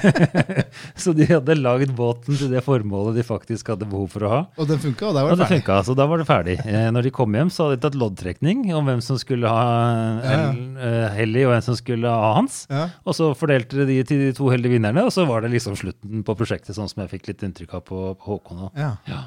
så 1.02 1.14
de 1.14 1.28
hadde 1.30 1.56
lagd 1.60 1.92
båten 1.94 2.38
til 2.38 2.50
det 2.50 2.64
formålet 2.66 3.20
de 3.20 3.26
faktisk 3.26 3.70
hadde 3.70 3.86
behov 3.90 4.08
for 4.14 4.26
å 4.26 4.32
ha. 4.32 4.40
Og 4.58 4.70
den 4.70 4.82
funka, 4.82 5.12
og 5.12 5.18
da 5.18 5.22
var 5.26 5.36
det 5.36 5.38
det 5.38 5.46
ferdig. 5.46 5.60
funka, 5.62 5.76
så 5.86 5.96
da 5.98 6.08
var 6.10 6.22
det 6.22 6.26
ferdig. 6.30 6.56
Eh, 6.66 6.88
når 6.94 7.08
de 7.08 7.12
kom 7.14 7.38
hjem, 7.38 7.52
så 7.54 7.68
hadde 7.68 7.78
de 7.78 7.84
tatt 7.86 8.00
loddtrekning 8.02 8.66
om 8.74 8.90
hvem 8.90 9.04
som 9.06 9.20
skulle 9.22 9.50
ha 9.54 9.68
Ja, 10.26 10.40
ja. 10.40 10.48
Eh, 10.88 11.06
Helly, 11.20 11.46
og 11.46 11.54
hvem 11.54 11.66
som 11.70 11.78
skulle 11.78 12.10
ha 12.10 12.34
Hans. 12.40 12.64
Ja. 12.74 12.88
Og 13.06 13.18
så 13.18 13.30
fordelte 13.38 13.84
de 13.84 13.90
de 13.94 14.02
til 14.10 14.26
de 14.26 14.34
to 14.34 14.50
heldige 14.50 14.80
vinnerne, 14.80 15.06
og 15.06 15.14
så 15.14 15.28
var 15.30 15.46
det 15.46 15.54
liksom 15.54 15.78
slutten 15.78 16.26
på 16.26 16.38
prosjektet, 16.40 16.74
sånn 16.74 16.90
som 16.90 17.06
jeg 17.06 17.14
fikk 17.14 17.30
litt 17.30 17.46
inntrykk 17.46 17.78
av 17.78 17.86
på, 17.86 18.02
på 18.18 18.32
Håkon. 18.32 18.66
Ja. 18.74 18.96
Ja. 19.10 19.26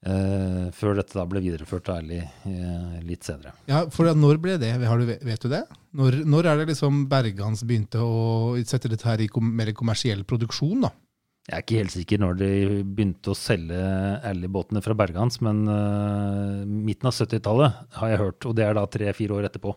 Eh, 0.00 0.70
før 0.72 0.96
dette 0.96 1.12
da 1.12 1.26
ble 1.28 1.42
videreført 1.44 1.90
ærlig 1.92 2.22
Erlig 2.22 2.54
eh, 2.56 3.00
litt 3.04 3.26
senere. 3.26 3.52
Ja, 3.68 3.82
for 3.92 4.08
når 4.16 4.38
ble 4.40 4.56
det? 4.60 4.72
Har 4.88 5.02
du, 5.02 5.10
vet 5.10 5.42
du 5.44 5.50
det? 5.52 5.66
Når, 5.92 6.22
når 6.24 6.48
er 6.48 6.60
det 6.60 6.70
liksom 6.70 7.02
Bergans 7.10 7.66
begynte 7.68 8.00
å 8.00 8.56
sette 8.64 8.88
dette 8.88 9.04
her 9.04 9.20
i 9.20 9.28
kom, 9.28 9.50
mer 9.56 9.72
kommersiell 9.76 10.24
produksjon? 10.24 10.86
da? 10.86 10.94
Jeg 11.50 11.56
er 11.56 11.64
ikke 11.64 11.80
helt 11.82 11.92
sikker 11.92 12.20
når 12.22 12.40
de 12.40 12.50
begynte 12.86 13.32
å 13.32 13.36
selge 13.36 13.76
Ally-båtene 14.28 14.80
fra 14.84 14.94
Bergans, 14.94 15.40
men 15.42 15.64
uh, 15.66 16.62
midten 16.64 17.08
av 17.10 17.16
70-tallet 17.16 17.78
har 17.96 18.12
jeg 18.12 18.20
hørt, 18.20 18.46
og 18.46 18.54
det 18.54 18.66
er 18.66 18.76
da 18.76 18.84
tre-fire 18.86 19.38
år 19.38 19.48
etterpå. 19.48 19.72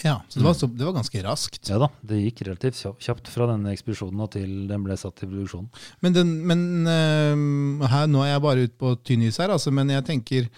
Ja, 0.00 0.22
Så 0.28 0.40
det 0.40 0.44
var, 0.46 0.54
så, 0.56 0.66
det 0.72 0.86
var 0.86 0.94
ganske 0.96 1.20
raskt. 1.26 1.68
Ja 1.68 1.76
da, 1.82 1.90
det 2.08 2.22
gikk 2.22 2.46
relativt 2.48 2.78
kjapt- 3.04 3.28
fra 3.28 3.46
denne 3.50 3.74
ekspedisjonen 3.74 4.24
til 4.32 4.52
den 4.70 4.86
ble 4.86 4.96
satt 4.96 5.20
i 5.20 5.28
produksjon. 5.28 5.68
Men, 6.00 6.16
den, 6.16 6.30
men 6.48 6.62
uh, 6.88 7.88
her, 7.92 8.08
nå 8.08 8.24
er 8.24 8.32
jeg 8.32 8.44
bare 8.46 8.66
ute 8.66 8.78
på 8.80 8.94
tynn 9.04 9.26
is 9.28 9.40
her, 9.42 9.52
altså, 9.52 9.72
men 9.74 9.92
jeg 9.92 10.06
tenker 10.08 10.48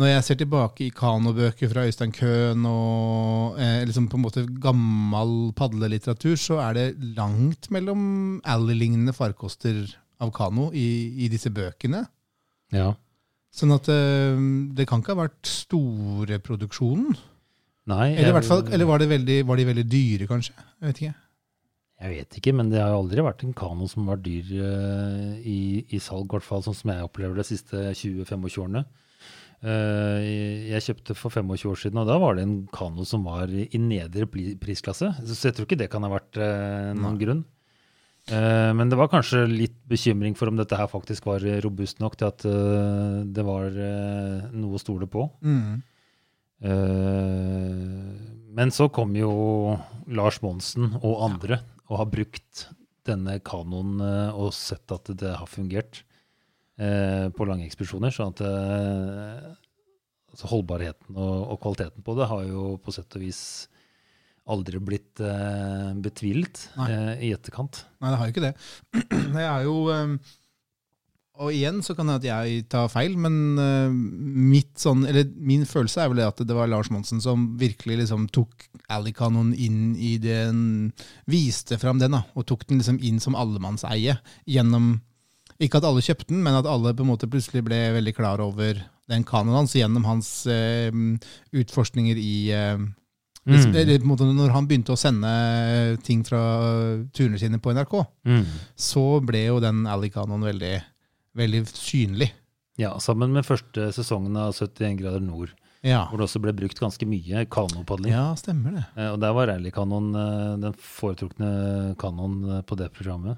når 0.00 0.08
jeg 0.14 0.24
ser 0.24 0.38
tilbake 0.40 0.84
i 0.86 0.92
kanobøker 0.96 1.68
fra 1.68 1.82
Øystein 1.84 2.12
Køhn 2.14 2.62
og 2.64 3.58
eh, 3.60 3.82
liksom 3.84 4.06
på 4.08 4.16
en 4.16 4.22
måte 4.22 4.44
gammel 4.62 5.50
padlelitteratur, 5.58 6.38
så 6.40 6.60
er 6.62 6.78
det 6.78 6.86
langt 7.18 7.68
mellom 7.74 8.38
Ally-lignende 8.48 9.12
farkoster 9.12 9.82
av 10.22 10.32
kano 10.32 10.70
i, 10.72 10.86
i 11.26 11.28
disse 11.32 11.52
bøkene. 11.52 12.06
Ja. 12.72 12.94
Sånn 13.52 13.74
at 13.74 13.90
eh, 13.92 14.40
det 14.78 14.86
kan 14.88 15.02
ikke 15.02 15.18
ha 15.18 15.24
vært 15.26 15.50
storeproduksjonen. 15.50 17.18
Nei, 17.88 18.12
Eller, 18.12 18.28
i 18.28 18.36
hvert 18.36 18.46
fall, 18.46 18.62
eller 18.68 18.86
var, 18.86 19.00
det 19.00 19.08
veldig, 19.10 19.36
var 19.48 19.58
de 19.58 19.64
veldig 19.70 19.84
dyre, 19.88 20.26
kanskje? 20.28 20.52
Jeg 20.52 20.90
vet 20.90 21.00
ikke. 21.00 21.14
Jeg 22.00 22.12
vet 22.14 22.36
ikke, 22.38 22.52
men 22.56 22.70
det 22.72 22.80
har 22.80 22.94
aldri 22.96 23.24
vært 23.24 23.42
en 23.44 23.56
kano 23.56 23.88
som 23.90 24.06
var 24.08 24.20
dyr 24.24 24.52
uh, 24.56 25.36
i, 25.44 25.84
i 25.92 26.00
salg, 26.00 26.30
i 26.30 26.36
hvert 26.36 26.46
fall 26.46 26.64
sånn 26.64 26.76
som 26.76 26.92
jeg 26.94 27.04
opplever 27.04 27.36
det 27.36 27.44
de 27.44 27.50
siste 27.50 27.82
20-25 27.92 28.60
årene. 28.62 28.84
Uh, 29.60 30.16
jeg 30.70 30.86
kjøpte 30.86 31.16
for 31.18 31.34
25 31.36 31.68
år 31.68 31.80
siden, 31.82 32.00
og 32.00 32.08
da 32.08 32.16
var 32.22 32.38
det 32.38 32.46
en 32.46 32.54
kano 32.72 33.04
som 33.08 33.26
var 33.28 33.52
i 33.52 33.80
nedre 33.80 34.28
prisklasse. 34.30 35.12
Så 35.28 35.50
jeg 35.50 35.58
tror 35.58 35.68
ikke 35.68 35.80
det 35.82 35.90
kan 35.92 36.06
ha 36.06 36.12
vært 36.14 36.40
uh, 36.40 36.92
noen 36.96 37.20
grunn. 37.20 37.44
Eh, 38.30 38.70
men 38.76 38.90
det 38.92 38.98
var 39.00 39.08
kanskje 39.08 39.46
litt 39.48 39.78
bekymring 39.88 40.34
for 40.36 40.50
om 40.50 40.58
dette 40.58 40.76
her 40.76 40.86
faktisk 40.92 41.24
var 41.26 41.42
robust 41.64 42.02
nok 42.04 42.18
til 42.20 42.28
at 42.28 42.44
det 43.32 43.44
var 43.46 43.72
noe 44.52 44.76
å 44.76 44.80
stole 44.82 45.08
på. 45.10 45.24
Mm. 45.40 45.80
Eh, 46.60 47.70
men 48.52 48.72
så 48.74 48.88
kom 48.92 49.14
jo 49.16 49.32
Lars 50.12 50.40
Monsen 50.44 50.92
og 51.00 51.24
andre 51.24 51.62
og 51.88 52.02
har 52.02 52.12
brukt 52.12 52.66
denne 53.08 53.38
kanoen 53.44 53.96
eh, 54.04 54.36
og 54.36 54.52
sett 54.54 54.92
at 54.92 55.08
det 55.22 55.32
har 55.40 55.48
fungert 55.48 56.02
eh, 56.76 57.28
på 57.32 57.48
lange 57.48 57.64
ekspedisjoner. 57.66 58.12
sånn 58.12 58.34
at 58.36 58.44
altså 60.30 60.50
holdbarheten 60.52 61.16
og, 61.16 61.36
og 61.54 61.60
kvaliteten 61.64 62.06
på 62.06 62.14
det 62.18 62.28
har 62.30 62.44
jo 62.46 62.74
på 62.82 62.94
sett 62.94 63.16
og 63.16 63.24
vis 63.24 63.42
aldri 64.50 64.80
blitt 64.82 65.20
betvilt 66.02 66.64
Nei. 66.74 66.88
i 67.22 67.28
etterkant. 67.36 67.84
Nei, 68.02 68.10
det 68.10 68.18
har 68.18 68.26
jo 68.26 68.32
ikke 68.34 68.46
det. 68.48 68.54
Det 69.30 69.44
er 69.46 69.62
jo 69.62 69.74
Og 71.40 71.54
igjen 71.56 71.78
så 71.80 71.94
kan 71.96 72.10
det 72.10 72.18
at 72.20 72.26
jeg 72.28 72.64
tar 72.68 72.90
feil, 72.92 73.14
men 73.16 73.56
eh, 73.58 73.88
mitt 73.90 74.74
sånn, 74.80 75.06
eller 75.08 75.24
min 75.40 75.62
følelse 75.64 76.02
er 76.04 76.10
vel 76.12 76.20
at 76.26 76.42
det 76.44 76.56
var 76.56 76.68
Lars 76.68 76.90
Monsen 76.92 77.22
som 77.24 77.46
virkelig 77.60 78.02
liksom 78.02 78.26
tok 78.34 78.66
Alicanon 78.92 79.54
inn 79.56 79.94
i 79.96 80.18
den 80.20 80.92
Viste 81.30 81.78
fram 81.80 81.98
den, 82.02 82.12
da, 82.12 82.24
og 82.36 82.44
tok 82.50 82.66
den 82.68 82.82
liksom 82.82 83.00
inn 83.00 83.20
som 83.24 83.38
allemannseie 83.40 84.18
gjennom 84.44 84.98
ikke 85.60 85.76
at 85.80 85.84
alle 85.88 86.00
kjøpte 86.04 86.28
den, 86.32 86.42
men 86.44 86.54
at 86.56 86.68
alle 86.68 86.92
på 86.96 87.04
en 87.04 87.10
måte 87.10 87.28
plutselig 87.28 87.60
ble 87.66 87.78
veldig 87.96 88.14
klar 88.16 88.40
over 88.40 88.78
den 89.10 89.24
kanoen 89.28 89.58
hans 89.62 89.74
gjennom 89.76 90.04
hans 90.08 90.28
eh, 90.48 90.92
utforskninger 91.56 92.16
i 92.20 92.36
hvis- 93.48 93.66
Mm. 93.66 94.36
Når 94.36 94.50
han 94.52 94.66
begynte 94.68 94.92
å 94.92 94.98
sende 95.00 96.00
ting 96.04 96.22
fra 96.22 96.38
turene 97.12 97.38
sine 97.40 97.58
på 97.58 97.72
NRK, 97.72 98.06
Mm. 98.26 98.44
så 98.76 99.20
ble 99.24 99.46
jo 99.46 99.58
den 99.60 99.86
Alley-kanoen 99.86 100.44
veldig, 100.44 100.82
veldig 101.36 101.64
synlig. 101.70 102.30
Ja, 102.80 102.94
sammen 103.02 103.32
med 103.34 103.44
første 103.44 103.90
sesongen 103.92 104.36
av 104.40 104.54
71 104.56 104.96
grader 105.00 105.20
nord, 105.20 105.50
Ja. 105.82 106.06
hvor 106.08 106.18
det 106.18 106.26
også 106.28 106.40
ble 106.40 106.52
brukt 106.56 106.78
ganske 106.80 107.06
mye 107.06 107.44
kanopadling. 107.48 108.12
ja, 108.12 108.34
stemmer 108.34 108.72
det. 108.78 108.84
Eh, 108.96 109.10
Og 109.12 109.20
der 109.20 109.32
var 109.32 109.46
rallykanoen 109.48 110.14
eh, 110.16 110.56
den 110.60 110.72
foretrukne 110.74 111.96
kanon 111.98 112.58
eh, 112.58 112.62
på 112.62 112.76
det 112.76 112.90
programmet. 112.92 113.36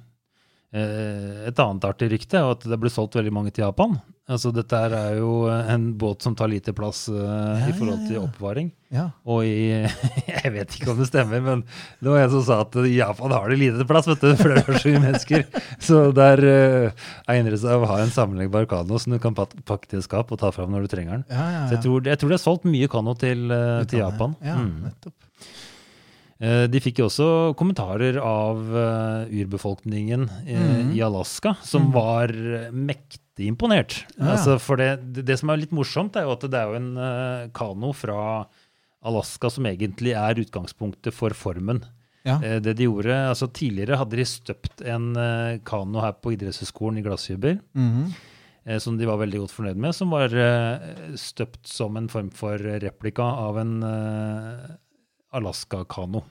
Eh, 0.72 1.46
Et 1.48 1.58
annet 1.58 1.84
artig 1.84 2.10
rykte 2.10 2.38
er 2.38 2.50
at 2.50 2.60
det 2.60 2.78
ble 2.80 2.88
solgt 2.90 3.14
veldig 3.18 3.32
mange 3.32 3.50
til 3.52 3.64
Japan. 3.66 4.00
Altså 4.30 4.52
Dette 4.54 4.78
her 4.78 4.92
er 4.94 5.16
jo 5.18 5.48
en 5.50 5.88
båt 5.98 6.22
som 6.22 6.36
tar 6.38 6.46
lite 6.48 6.70
plass 6.72 7.08
eh, 7.10 7.64
i 7.68 7.72
forhold 7.74 8.04
til 8.06 8.14
ja, 8.14 8.20
ja. 8.20 8.26
oppbevaring. 8.28 8.68
Ja. 8.94 9.06
Og 9.26 9.42
i 9.44 9.82
Jeg 10.44 10.52
vet 10.54 10.76
ikke 10.78 10.92
om 10.92 11.00
det 11.00 11.08
stemmer, 11.10 11.42
men 11.42 11.64
det 11.98 12.06
var 12.12 12.22
en 12.22 12.30
som 12.30 12.44
sa 12.46 12.60
at 12.62 12.76
i 12.86 12.92
Japan 13.00 13.34
har 13.34 13.50
de 13.50 13.58
lite 13.58 13.86
plass, 13.88 14.06
vet 14.06 14.22
du, 14.22 14.30
for 14.38 14.54
det 14.54 14.62
er 14.62 14.78
så 14.78 14.92
mye 14.92 15.02
mennesker. 15.08 15.44
Så 15.88 15.98
der 16.14 16.38
uh, 16.46 17.08
egner 17.34 17.56
det 17.56 17.60
seg 17.64 17.82
å 17.82 17.88
ha 17.90 17.98
en 18.04 18.14
sammenleggbar 18.14 18.68
kano 18.70 19.00
som 19.02 19.16
du 19.16 19.18
kan 19.22 19.34
pakke 19.34 19.90
til 19.90 20.04
skap 20.06 20.30
og 20.30 20.38
ta 20.44 20.52
fram 20.54 20.70
når 20.76 20.86
du 20.86 20.92
trenger 20.94 21.18
den. 21.18 21.26
Ja, 21.32 21.48
ja, 21.56 21.64
Så 21.66 21.76
jeg 21.76 21.82
tror, 21.88 22.06
jeg 22.14 22.22
tror 22.22 22.30
det 22.32 22.38
er 22.38 22.44
solgt 22.46 22.68
mye 22.70 22.92
kano 22.94 23.16
til, 23.18 23.44
uh, 23.50 23.82
til 23.90 24.04
Japan. 24.04 24.38
Ja, 24.46 24.54
Mm. 24.62 24.72
nettopp. 24.86 25.18
Eh, 26.42 26.64
De 26.66 26.80
fikk 26.82 26.98
jo 26.98 27.06
også 27.06 27.26
kommentarer 27.58 28.16
av 28.18 28.62
eh, 28.74 29.34
urbefolkningen 29.42 30.24
eh, 30.46 30.62
Mhm. 30.62 30.94
i 30.96 31.02
Alaska, 31.06 31.52
som 31.62 31.90
var 31.94 32.30
eh, 32.34 32.70
mektig 32.74 33.21
imponert. 33.40 34.04
Ja. 34.18 34.34
Altså 34.34 34.58
for 34.60 34.76
det, 34.76 34.90
det, 35.24 35.38
som 35.40 35.48
er 35.50 35.56
litt 35.62 35.72
morsomt, 35.72 36.16
er 36.16 36.22
jo 36.26 36.32
at 36.36 36.40
det 36.50 36.54
er 36.58 36.68
jo 36.68 36.74
en 36.76 36.90
uh, 36.98 37.48
kano 37.56 37.92
fra 37.96 38.46
Alaska 39.02 39.48
som 39.50 39.64
egentlig 39.66 40.12
er 40.14 40.38
utgangspunktet 40.44 41.12
for 41.16 41.30
formen. 41.34 41.80
Ja. 42.24 42.36
Uh, 42.38 42.58
Det 42.60 42.76
de 42.76 42.84
gjorde, 42.84 43.14
altså 43.32 43.48
Tidligere 43.52 43.96
hadde 43.98 44.16
de 44.20 44.24
støpt 44.28 44.82
en 44.86 45.16
uh, 45.16 45.56
kano 45.64 46.00
her 46.04 46.12
på 46.12 46.34
idrettshøyskolen 46.36 46.98
i 47.00 47.02
glassfiber, 47.02 47.58
Mhm. 47.74 48.12
eh, 48.66 48.78
som 48.78 48.96
de 48.98 49.06
var 49.06 49.16
veldig 49.18 49.40
godt 49.40 49.50
fornøyd 49.56 49.76
med, 49.76 49.94
som 49.94 50.10
var 50.10 50.28
støpt 51.18 51.66
som 51.66 51.96
en 51.96 52.06
form 52.08 52.30
for 52.30 52.58
replika 52.58 53.22
av 53.24 53.58
en 53.58 53.80
Alaska-kano. 55.32 56.22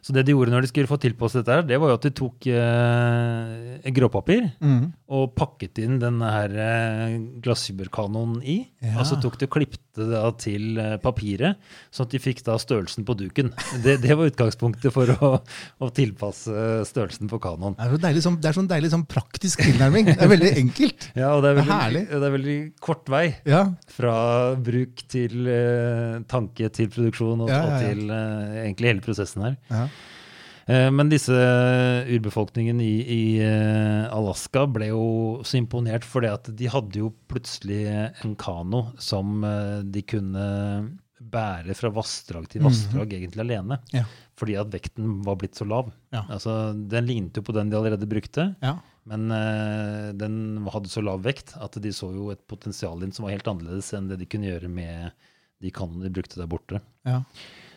Så 0.00 0.14
det 0.16 0.24
de 0.24 0.32
gjorde 0.32 0.50
når 0.54 0.64
de 0.64 0.70
skulle 0.70 0.88
få 0.88 0.96
tilpasset 1.02 1.42
dette, 1.44 1.52
her, 1.58 1.62
det 1.68 1.76
var 1.78 1.90
jo 1.92 1.98
at 1.98 2.06
de 2.06 2.10
tok 2.16 2.46
eh, 2.48 3.90
gråpapir 3.92 4.46
Mhm. 4.60 4.92
Og 5.08 5.30
pakket 5.38 5.78
inn 5.80 5.96
denne 6.02 6.28
her 6.28 6.52
eh, 6.60 7.14
glassfiberkanonen 7.44 8.42
i. 8.44 8.58
Ja. 8.84 9.04
Så 9.08 9.16
tok 9.22 9.38
de 9.40 9.46
og 9.48 9.54
klippte 9.54 10.04
det 10.10 10.20
til 10.42 10.76
eh, 10.82 10.96
papiret, 11.00 11.56
sånn 11.94 12.08
at 12.08 12.12
de 12.12 12.20
fikk 12.20 12.42
da 12.44 12.58
størrelsen 12.60 13.06
på 13.08 13.16
duken. 13.16 13.48
Det, 13.84 13.96
det 14.02 14.16
var 14.18 14.28
utgangspunktet 14.28 14.92
for 14.92 15.08
å, 15.16 15.30
å 15.80 15.88
tilpasse 15.96 16.52
størrelsen 16.90 17.30
på 17.32 17.40
kanonen. 17.40 17.78
Det 17.78 17.88
er, 17.88 18.02
deilig, 18.04 18.24
sånn, 18.26 18.36
det 18.42 18.50
er 18.50 18.58
sånn 18.58 18.68
deilig 18.68 18.92
sånn 18.92 19.06
praktisk 19.08 19.64
tilnærming. 19.64 20.10
Det 20.12 20.18
er 20.20 20.32
veldig 20.34 20.52
enkelt. 20.64 21.08
Ja, 21.18 21.32
og 21.34 21.42
det 21.42 21.50
er 21.50 21.56
Det 21.58 21.64
veldig, 21.66 22.02
det 22.12 22.26
er 22.28 22.32
veldig 22.34 22.56
kort 22.84 23.08
vei 23.10 23.22
Ja, 23.48 23.62
fra 23.90 24.12
bruk 24.62 25.00
til 25.10 25.48
eh, 25.50 26.20
tanke 26.30 26.68
til 26.74 26.92
produksjon 26.92 27.46
og, 27.46 27.50
Ja, 27.50 27.58
ja, 27.58 27.64
ja. 27.64 27.72
og 27.72 27.88
til 27.88 28.12
eh, 28.14 28.60
egentlig 28.66 28.92
hele 28.92 29.04
prosessen 29.04 29.46
her. 29.48 29.88
Eh, 30.68 30.90
Men 30.92 31.08
disse 31.08 31.34
urbefolkningen 32.08 32.80
i, 32.84 32.94
i 33.00 33.22
eh, 33.40 34.04
Alaska 34.12 34.66
ble 34.68 34.90
jo 34.90 35.04
så 35.46 35.58
imponert 35.62 36.04
fordi 36.06 36.30
at 36.30 36.50
de 36.58 36.68
hadde 36.70 37.00
jo 37.00 37.12
plutselig 37.30 37.86
en 37.88 38.36
kano 38.38 38.90
som 39.00 39.40
eh, 39.48 39.78
de 39.88 40.04
kunne 40.04 40.48
bære 41.18 41.74
fra 41.76 41.90
vassdrag 41.92 42.46
til 42.52 42.62
vassdrag 42.66 43.14
egentlig 43.16 43.42
alene. 43.42 43.80
Ja. 43.94 44.04
Fordi 44.38 44.54
at 44.60 44.70
vekten 44.70 45.18
var 45.26 45.38
blitt 45.40 45.58
så 45.58 45.66
lav. 45.66 45.90
Ja. 46.14 46.22
Altså, 46.30 46.72
den 46.76 47.08
lignet 47.08 47.40
jo 47.40 47.42
på 47.44 47.54
den 47.56 47.72
de 47.72 47.78
allerede 47.78 48.06
brukte, 48.08 48.52
ja. 48.62 48.76
men 49.10 49.26
uh, 49.34 50.14
den 50.14 50.60
hadde 50.70 50.92
så 50.92 51.02
lav 51.02 51.24
vekt 51.26 51.56
at 51.58 51.74
de 51.82 51.90
så 51.92 52.12
jo 52.14 52.30
et 52.30 52.44
potensial 52.46 53.02
i 53.02 53.08
den 53.08 53.16
som 53.16 53.26
var 53.26 53.34
helt 53.34 53.50
annerledes 53.50 53.90
enn 53.98 54.06
det 54.12 54.20
de 54.22 54.28
kunne 54.30 54.46
gjøre 54.46 54.70
med 54.70 55.10
de 55.58 55.74
kanonene 55.74 56.06
de 56.06 56.14
brukte 56.14 56.38
der 56.38 56.50
borte. 56.50 56.78
ja. 57.08 57.24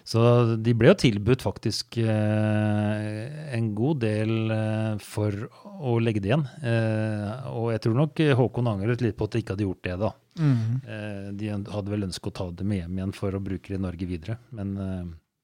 Så 0.03 0.21
de 0.61 0.73
ble 0.73 0.89
jo 0.91 0.97
tilbudt 0.97 1.43
faktisk 1.45 1.97
eh, 2.01 3.55
en 3.55 3.69
god 3.77 3.99
del 4.03 4.51
eh, 4.51 4.95
for 5.03 5.35
å 5.81 5.95
legge 6.01 6.21
det 6.23 6.31
igjen. 6.31 6.45
Eh, 6.63 7.47
og 7.53 7.71
jeg 7.73 7.83
tror 7.85 7.97
nok 7.99 8.21
Håkon 8.41 8.69
angret 8.71 9.01
litt 9.03 9.17
på 9.19 9.27
at 9.27 9.35
de 9.35 9.41
ikke 9.43 9.55
hadde 9.55 9.67
gjort 9.67 9.83
det, 9.87 9.97
da. 10.01 10.11
Mm. 10.41 10.61
Eh, 10.87 11.27
de 11.37 11.51
hadde 11.53 11.91
vel 11.93 12.07
ønsket 12.09 12.31
å 12.31 12.37
ta 12.41 12.47
det 12.51 12.65
med 12.67 12.83
hjem 12.83 12.97
igjen 13.01 13.15
for 13.17 13.37
å 13.37 13.43
bruke 13.43 13.71
det 13.73 13.79
i 13.79 13.83
Norge 13.87 14.07
videre. 14.09 14.37
Men 14.55 14.73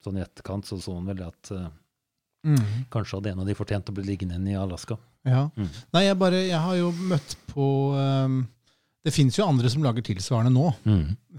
sånn 0.04 0.18
i 0.20 0.24
etterkant 0.26 0.66
så 0.70 0.80
så 0.82 0.98
han 1.00 1.10
vel 1.12 1.24
at 1.28 1.54
Mhm. 2.48 2.86
kanskje 2.94 3.18
hadde 3.18 3.32
en 3.34 3.40
av 3.42 3.48
de 3.50 3.56
fortjent 3.58 3.90
å 3.90 3.94
bli 3.98 4.04
liggende 4.06 4.36
igjen 4.38 4.48
i 4.54 4.56
Alaska. 4.56 4.96
ja. 5.26 5.50
Mm. 5.58 5.68
Nei, 5.94 6.04
jeg 6.06 6.18
bare 6.20 6.38
Jeg 6.48 6.60
har 6.64 6.76
jo 6.78 6.92
møtt 6.94 7.34
på 7.50 7.66
ehm, 7.98 8.38
Det 9.08 9.14
fins 9.16 9.38
jo 9.40 9.46
andre 9.48 9.70
som 9.72 9.84
lager 9.86 10.04
tilsvarende 10.04 10.52
nå. 10.52 10.66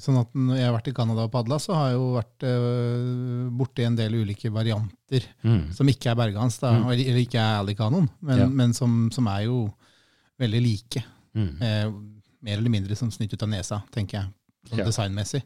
Sånn 0.01 0.17
at 0.23 0.31
når 0.33 0.57
jeg 0.57 0.65
har 0.69 0.75
vært 0.79 0.89
i 0.89 0.95
Canada 0.97 1.27
og 1.27 1.33
padla, 1.35 1.59
så 1.61 1.75
har 1.77 1.91
jeg 1.91 1.99
jo 1.99 2.07
vært 2.15 2.47
uh, 2.49 3.51
borti 3.61 3.85
en 3.85 3.99
del 3.99 4.15
ulike 4.23 4.49
varianter 4.55 5.27
Mm. 5.45 5.73
som 5.77 5.89
ikke 5.89 6.11
er 6.13 6.17
Bergans, 6.17 6.57
da, 6.63 6.71
Mm. 6.73 6.87
eller, 6.93 7.19
ikke 7.21 7.41
er 7.43 7.59
Alley-kanoen, 7.61 8.09
men, 8.23 8.39
Ja. 8.39 8.47
men 8.49 8.73
som, 8.77 9.11
som 9.13 9.27
er 9.29 9.45
jo 9.47 9.59
veldig 10.41 10.61
like. 10.63 11.03
Mm. 11.35 11.63
Eh, 11.63 11.91
mer 12.43 12.57
eller 12.59 12.71
mindre 12.71 12.97
som 12.97 13.11
snytt 13.11 13.33
ut 13.35 13.43
av 13.43 13.49
nesa, 13.49 13.83
tenker 13.93 14.19
jeg, 14.21 14.29
sånn 14.71 14.79
Ja. 14.79 14.85
designmessig. 14.85 15.43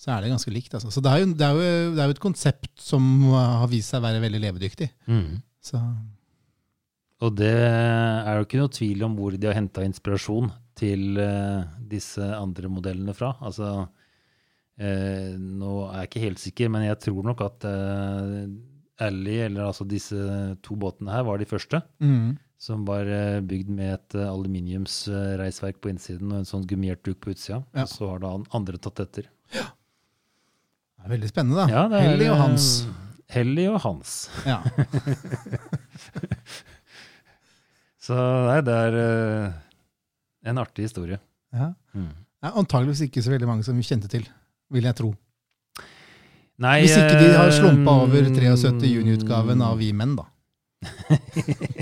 Så 0.00 0.08
er 0.16 0.22
det 0.22 0.30
ganske 0.30 0.52
likt. 0.52 0.72
Altså. 0.72 0.88
Så 0.90 1.02
det 1.02 1.10
er, 1.12 1.18
jo, 1.26 1.32
det, 1.34 1.44
er 1.44 1.52
jo, 1.52 1.94
det 1.94 2.00
er 2.00 2.06
jo 2.08 2.16
et 2.16 2.20
konsept 2.24 2.70
som 2.80 3.02
har 3.32 3.66
vist 3.68 3.90
seg 3.90 4.00
å 4.00 4.06
være 4.06 4.20
veldig 4.22 4.40
levedyktig. 4.40 4.90
Mm. 5.08 5.42
Så 5.60 5.76
Og 7.20 7.34
det 7.36 7.52
er 7.52 8.38
jo 8.38 8.44
ikke 8.46 8.60
noe 8.62 8.68
tvil 8.72 9.02
om 9.04 9.14
hvor 9.18 9.34
de 9.38 9.46
har 9.46 9.54
henta 9.58 9.82
inspirasjon 9.84 10.50
til 10.78 11.18
eh, 11.20 11.62
disse 11.90 12.24
andre 12.36 12.70
modellene 12.72 13.14
fra. 13.16 13.32
Altså, 13.44 13.70
eh, 14.80 15.32
nå 15.36 15.72
er 15.88 16.02
jeg 16.02 16.10
ikke 16.10 16.24
helt 16.26 16.42
sikker, 16.42 16.70
men 16.72 16.86
jeg 16.86 17.00
tror 17.06 17.26
nok 17.30 17.42
at 17.46 17.66
eh, 17.70 18.44
Ally, 19.00 19.38
eller 19.46 19.70
altså 19.70 19.86
disse 19.88 20.20
to 20.64 20.76
båtene 20.76 21.12
her, 21.14 21.24
var 21.28 21.40
de 21.40 21.48
første. 21.50 21.82
mm. 22.04 22.30
Som 22.60 22.82
var 22.84 23.08
bygd 23.48 23.70
med 23.72 23.94
et 23.94 24.14
aluminiumsreisverk 24.20 25.78
på 25.80 25.88
innsiden 25.94 26.28
og 26.28 26.42
en 26.42 26.48
sånn 26.50 26.66
gummiert 26.68 27.00
duk 27.08 27.16
på 27.24 27.32
utsida. 27.32 27.62
Ja. 27.72 27.86
Og 27.86 27.88
så 27.88 28.10
har 28.10 28.20
da 28.20 28.34
andre 28.52 28.76
tatt 28.76 29.00
etter. 29.00 29.30
det 29.54 31.06
er 31.06 31.14
veldig 31.14 31.30
spennende, 31.30 31.64
da. 31.64 31.72
Ja, 31.72 32.02
er, 32.02 32.20
og 32.34 32.36
Hans. 32.42 32.66
Helly 33.32 33.64
og 33.70 33.78
Hans. 33.80 34.12
Ja. 34.44 34.58
Så 38.04 38.18
nei, 38.18 38.58
det 38.68 38.76
er 38.76 38.98
en 40.46 40.60
artig 40.62 40.86
historie. 40.88 41.18
Ja. 41.52 41.72
Mm. 41.96 42.12
Er 42.40 42.56
antageligvis 42.56 43.04
ikke 43.08 43.22
så 43.24 43.34
veldig 43.34 43.48
mange 43.48 43.66
som 43.66 43.76
vi 43.76 43.84
kjente 43.84 44.08
til, 44.12 44.24
vil 44.72 44.86
jeg 44.88 44.96
tro. 44.96 45.10
Nei, 46.60 46.82
Hvis 46.84 46.96
ikke 46.96 47.16
de 47.16 47.28
har 47.32 47.48
eh, 47.48 47.56
slumpa 47.56 47.94
over 48.04 48.26
73 48.28 48.84
juni-utgaven 48.90 49.62
av 49.64 49.78
Vi 49.80 49.94
menn, 49.96 50.12
da. 50.18 50.26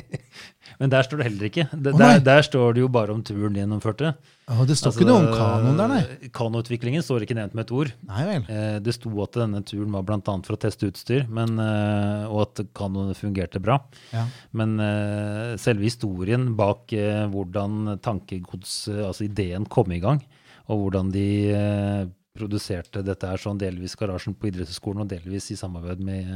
Men 0.78 0.90
der 0.92 1.02
står 1.02 1.18
det 1.18 1.24
heller 1.26 1.46
ikke. 1.48 1.64
Det, 1.72 1.92
oh, 1.92 1.98
der, 1.98 2.20
der 2.22 2.44
står 2.46 2.76
det 2.76 2.82
jo 2.84 2.88
bare 2.94 3.10
om 3.10 3.22
turen 3.26 3.54
de 3.56 3.60
gjennomførte. 3.64 4.12
Oh, 4.46 4.60
det 4.64 4.76
står 4.78 4.92
Altså, 4.92 5.00
ikke 5.02 5.08
noe 5.08 5.22
om 5.24 5.32
kanoen 5.34 5.80
der, 5.80 5.90
nei. 5.90 6.28
Kanoutviklingen 6.38 7.02
står 7.02 7.24
ikke 7.26 7.34
nevnt 7.34 7.56
med 7.58 7.66
et 7.66 7.72
ord. 7.74 7.90
Nei 8.06 8.26
vel. 8.28 8.46
Eh, 8.54 8.76
Det 8.86 8.94
sto 8.94 9.10
at 9.24 9.38
denne 9.40 9.62
turen 9.66 9.90
var 9.96 10.06
bl.a. 10.06 10.20
for 10.46 10.54
å 10.54 10.60
teste 10.62 10.86
utstyr, 10.92 11.26
men, 11.34 11.58
eh, 11.64 12.28
og 12.30 12.44
at 12.46 12.62
kanoene 12.78 13.16
fungerte 13.18 13.58
bra. 13.64 13.80
Ja. 14.14 14.24
Men 14.56 14.78
eh, 14.84 15.56
selve 15.58 15.88
historien 15.88 16.52
bak 16.58 16.94
eh, 16.94 17.24
hvordan 17.32 17.98
tankegods, 18.04 18.78
eh, 18.94 19.02
altså 19.10 19.26
ideen, 19.26 19.66
kom 19.66 19.90
i 19.92 20.00
gang, 20.04 20.22
og 20.70 20.84
hvordan 20.86 21.10
de 21.10 21.26
eh, 21.58 22.06
produserte 22.38 23.02
dette 23.02 23.26
her 23.26 23.40
sånn 23.42 23.58
delvis 23.58 23.96
garasjen 23.98 24.36
på 24.38 24.52
idrettshøyskolen 24.52 25.02
og 25.02 25.10
delvis 25.10 25.50
i 25.50 25.58
samarbeid 25.58 25.98
med 26.06 26.30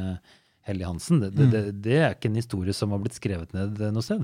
Helly 0.68 0.84
Hansen, 0.86 1.20
det, 1.24 1.32
det, 1.34 1.46
Mm. 1.48 1.50
det, 1.52 1.62
det 1.82 1.96
er 1.98 2.14
ikke 2.14 2.30
en 2.30 2.38
historie 2.38 2.72
som 2.76 2.92
har 2.94 3.00
blitt 3.02 3.16
skrevet 3.18 3.52
ned 3.56 3.80
eh, 3.82 3.90
noe 3.94 4.02
sted. 4.06 4.22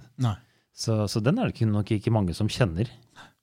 Så, 0.78 1.00
så 1.10 1.18
den 1.24 1.38
er 1.42 1.50
det 1.50 1.66
nok 1.66 1.90
ikke 1.96 2.12
mange 2.14 2.34
som 2.38 2.46
kjenner. 2.48 2.86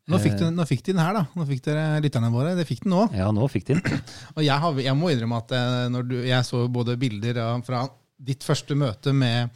Nå 0.07 0.19
fikk, 0.21 0.35
Eh. 0.37 0.45
du, 0.45 0.51
nå 0.55 0.63
fikk 0.69 0.83
de 0.85 0.93
den 0.93 1.01
her, 1.01 1.13
da. 1.17 1.23
Nå 1.35 1.45
fikk 1.49 1.63
dere 1.65 1.99
lytterne 2.03 2.29
våre. 2.31 2.53
Det 2.55 2.67
fikk 2.69 2.83
den 2.85 2.93
nå. 2.93 3.07
Ja, 3.17 3.31
nå 3.33 3.47
fikk 3.51 3.65
de 3.67 3.79
den. 3.79 4.01
Og 4.37 4.43
jeg, 4.45 4.55
har, 4.63 4.79
jeg 4.85 4.95
må 4.99 5.09
innrømme 5.11 5.39
at 5.41 5.51
eh, 5.57 5.87
når 5.91 6.07
du, 6.11 6.15
jeg 6.29 6.45
så 6.47 6.61
både 6.71 6.95
bilder 7.01 7.39
fra 7.65 7.87
ditt 8.15 8.45
første 8.47 8.77
møte 8.79 9.11
med, 9.11 9.49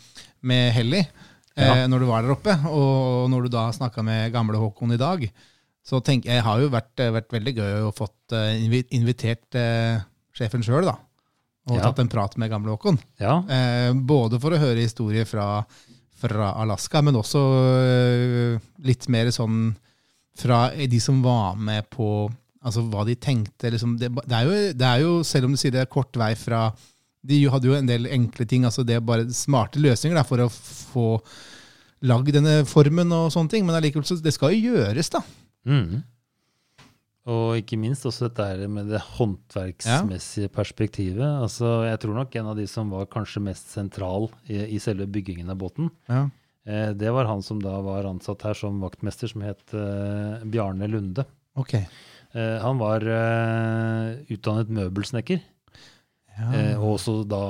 med 0.43 0.73
Helly, 0.75 1.04
eh, 1.56 1.86
når 1.88 2.02
du 2.04 2.08
var 2.10 2.25
der 2.25 2.34
oppe, 2.36 2.58
og 2.67 3.30
når 3.32 3.45
du 3.47 3.54
da 3.56 3.67
snakka 3.71 4.04
med 4.04 4.34
gamle 4.36 4.60
Håkon 4.60 4.91
i 4.97 4.99
dag, 4.99 5.23
så 5.86 6.02
tenker 6.04 6.34
jeg 6.34 6.43
har 6.43 6.60
jo 6.60 6.67
vært, 6.73 6.97
vært 7.15 7.32
veldig 7.32 7.54
gøy 7.56 7.78
å 7.88 7.93
fått 7.95 8.36
invitert 8.91 9.56
eh, 9.58 10.02
sjefen 10.36 10.65
sjøl, 10.65 10.89
da. 10.89 10.97
Og 11.69 11.77
Ja. 11.77 11.84
tatt 11.89 11.99
en 11.99 12.10
prat 12.10 12.38
med 12.38 12.49
gamle 12.51 12.71
Håkon. 12.75 12.97
Ja, 13.19 13.39
Eh, 13.47 13.93
både 13.93 14.39
for 14.41 14.51
å 14.51 14.60
høre 14.60 14.82
historier 14.82 15.25
fra, 15.25 15.63
fra 16.19 16.53
Alaska, 16.62 17.01
men 17.01 17.15
også 17.15 17.43
eh, 17.84 18.60
litt 18.84 19.08
mer 19.10 19.29
sånn 19.32 19.75
fra 20.39 20.69
de 20.75 20.99
som 20.99 21.21
var 21.21 21.55
med 21.55 21.89
på 21.91 22.29
altså 22.63 22.82
hva 22.89 23.05
de 23.08 23.15
tenkte. 23.15 23.71
Liksom, 23.71 23.97
det, 23.99 24.10
det, 24.25 24.36
er 24.36 24.45
jo, 24.47 24.73
det, 24.73 24.88
er 24.88 25.03
jo, 25.03 25.23
selv 25.23 25.45
om 25.45 25.51
du 25.55 25.58
sier 25.60 25.71
det 25.75 25.82
er 25.84 25.91
kort 25.91 26.15
vei 26.19 26.34
fra 26.36 26.73
De 27.21 27.41
hadde 27.51 27.67
jo 27.67 27.75
en 27.75 27.88
del 27.88 28.08
enkle 28.08 28.45
ting. 28.47 28.63
altså 28.63 28.86
Det 28.88 28.95
er 28.95 29.01
bare 29.03 29.25
smarte 29.36 29.79
løsninger 29.84 30.15
da, 30.15 30.23
for 30.23 30.39
å 30.39 30.49
få 30.49 31.08
lagd 32.08 32.32
denne 32.32 32.62
formen 32.65 33.12
og 33.12 33.32
sånne 33.34 33.51
ting. 33.51 33.65
Men 33.67 33.75
allikevel, 33.75 34.08
det 34.23 34.32
skal 34.34 34.53
jo 34.55 34.71
gjøres, 34.73 35.10
da. 35.12 35.19
Mm. 35.67 35.99
Og 37.30 37.60
ikke 37.60 37.78
minst 37.78 38.08
også 38.10 38.30
dette 38.30 38.68
med 38.72 38.89
det 38.89 39.02
håndverksmessige 39.18 40.50
perspektivet. 40.54 41.26
Altså, 41.28 41.84
jeg 41.86 42.02
tror 42.02 42.18
nok 42.18 42.38
en 42.39 42.52
av 42.52 42.58
de 42.58 42.65
som 42.70 42.89
var 42.94 43.10
kanskje 43.12 43.44
mest 43.46 43.70
sentral 43.76 44.30
i, 44.48 44.63
i 44.76 44.80
selve 44.82 45.06
byggingen 45.10 45.52
av 45.54 45.60
båten, 45.62 45.92
ja. 46.10 46.24
eh, 46.65 46.89
det 46.98 47.13
var 47.13 47.30
han 47.30 47.44
som 47.46 47.62
da 47.62 47.76
var 47.86 48.10
ansatt 48.10 48.48
her 48.48 48.58
som 48.58 48.82
vaktmester, 48.82 49.30
som 49.30 49.46
het 49.46 49.76
eh, 49.78 50.48
Bjarne 50.50 50.89
Lunde. 50.89 51.28
Okay. 51.60 51.86
Eh, 52.34 52.58
han 52.63 52.82
var 52.82 53.06
eh, 53.06 54.18
utdannet 54.34 54.74
møbelsnekker. 54.74 55.42
Ja. 56.39 56.49
Eh, 56.56 56.75
og 56.78 56.95
også 56.95 57.15
da 57.28 57.41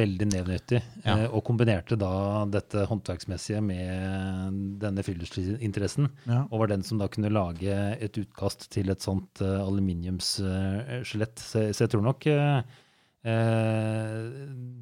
veldig 0.00 0.28
nednyttig. 0.34 0.82
Ja. 1.00 1.16
og 1.30 1.42
kombinerte 1.46 1.96
da 1.98 2.44
dette 2.50 2.84
håndverksmessige 2.90 3.62
med 3.64 4.58
denne 4.82 5.04
friluftsinteressen. 5.06 6.10
Ja. 6.28 6.42
Og 6.50 6.64
var 6.64 6.72
den 6.74 6.84
som 6.86 7.00
da 7.00 7.08
kunne 7.12 7.32
lage 7.32 7.72
et 7.96 8.20
utkast 8.20 8.68
til 8.74 8.92
et 8.92 9.04
sånt 9.04 9.40
uh, 9.40 9.62
aluminiumsskjelett. 9.64 11.40
så, 11.40 11.70
så, 11.72 11.86
jeg 11.86 11.92
tror 11.94 12.04
nok 12.04 12.28
uh, 12.28 12.60
Eh, 12.60 12.89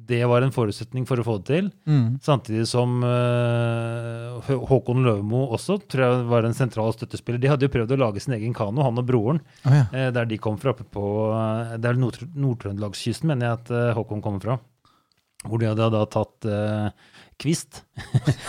det 0.09 0.25
var 0.25 0.41
en 0.41 0.53
forutsetning 0.53 1.05
for 1.05 1.21
å 1.21 1.25
få 1.25 1.35
det 1.39 1.47
til. 1.49 1.67
Mm. 1.89 2.17
Samtidig 2.23 2.65
som 2.69 3.03
eh, 3.05 4.49
Håkon 4.69 5.03
Løvemo 5.05 5.43
også 5.53 5.77
tror 5.85 6.05
jeg 6.05 6.23
var 6.31 6.47
en 6.47 6.57
sentral 6.57 6.93
støttespiller. 6.95 7.41
De 7.41 7.51
hadde 7.51 7.67
jo 7.67 7.73
prøvd 7.73 7.93
å 7.93 7.99
lage 8.05 8.23
sin 8.23 8.33
egen 8.37 8.55
kano, 8.57 8.81
han 8.85 8.97
og 9.01 9.05
broren, 9.05 9.41
oh, 9.67 9.75
ja. 9.75 9.85
eh, 9.93 10.09
der 10.15 10.29
de 10.29 10.39
kom 10.41 10.57
fra 10.61 10.73
oppe 10.73 10.87
på 10.87 11.05
eh, 11.35 11.75
Det 11.77 11.91
er 11.91 12.01
Nord-Trøndelagskysten, 12.01 13.29
mener 13.29 13.49
jeg 13.49 13.59
at 13.59 13.73
eh, 13.75 13.93
Håkon 13.99 14.23
kommer 14.25 14.45
fra. 14.45 14.57
Hvor 15.45 15.61
de 15.61 15.69
hadde 15.69 15.91
da 15.93 16.01
tatt 16.09 16.47
eh, 16.49 17.11
kvist. 17.39 17.83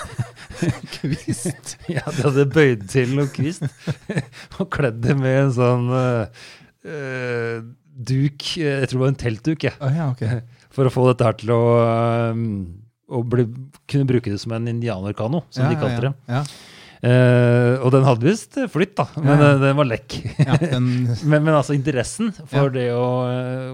kvist? 0.97 1.77
ja, 1.97 2.07
de 2.07 2.25
hadde 2.25 2.49
bøyd 2.55 2.89
til 2.91 3.13
noe 3.19 3.29
kvist 3.35 3.69
og 4.59 4.71
kledd 4.73 5.03
det 5.05 5.19
med 5.19 5.45
en 5.45 5.55
sånn 5.61 5.93
duk 8.01 8.51
Jeg 8.61 8.89
tror 8.89 8.99
det 8.99 9.05
var 9.05 9.13
en 9.13 9.23
teltduk, 9.25 9.67
jeg. 9.69 9.77
Oh, 9.81 9.93
ja, 9.95 10.11
okay. 10.13 10.43
For 10.75 10.87
å 10.87 10.93
få 10.93 11.07
dette 11.11 11.27
her 11.27 11.39
til 11.41 11.53
å, 11.55 11.63
um, 12.31 12.45
å 13.11 13.23
bli, 13.27 13.47
kunne 13.91 14.09
bruke 14.09 14.31
det 14.31 14.39
som 14.43 14.55
en 14.55 14.69
indianerkano, 14.71 15.43
som 15.51 15.67
ja, 15.67 15.73
de 15.73 15.81
kalte 15.81 16.05
det. 16.07 16.13
Ja, 16.31 16.45
uh, 17.03 17.75
og 17.83 17.91
den 17.97 18.07
hadde 18.07 18.29
visst 18.29 18.59
flytt, 18.71 18.95
da, 19.01 19.09
men 19.19 19.43
uh, 19.43 19.55
den 19.59 19.79
var 19.81 19.89
lekk. 19.89 20.21
Den... 20.63 20.91
men, 21.31 21.39
men, 21.41 21.55
altså 21.57 21.75
interessen 21.75 22.31
for 22.39 22.71
det 22.75 22.91
å, 22.95 23.09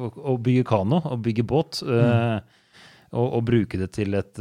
å, 0.08 0.38
bygge 0.40 0.64
kano 0.72 1.02
og 1.04 1.20
bygge 1.26 1.44
båt 1.48 1.82
uh, 1.84 1.92
mm. 1.92 2.62
og, 3.12 3.26
og, 3.26 3.42
bruke 3.50 3.82
det 3.82 3.90
til 3.98 4.16
et 4.16 4.40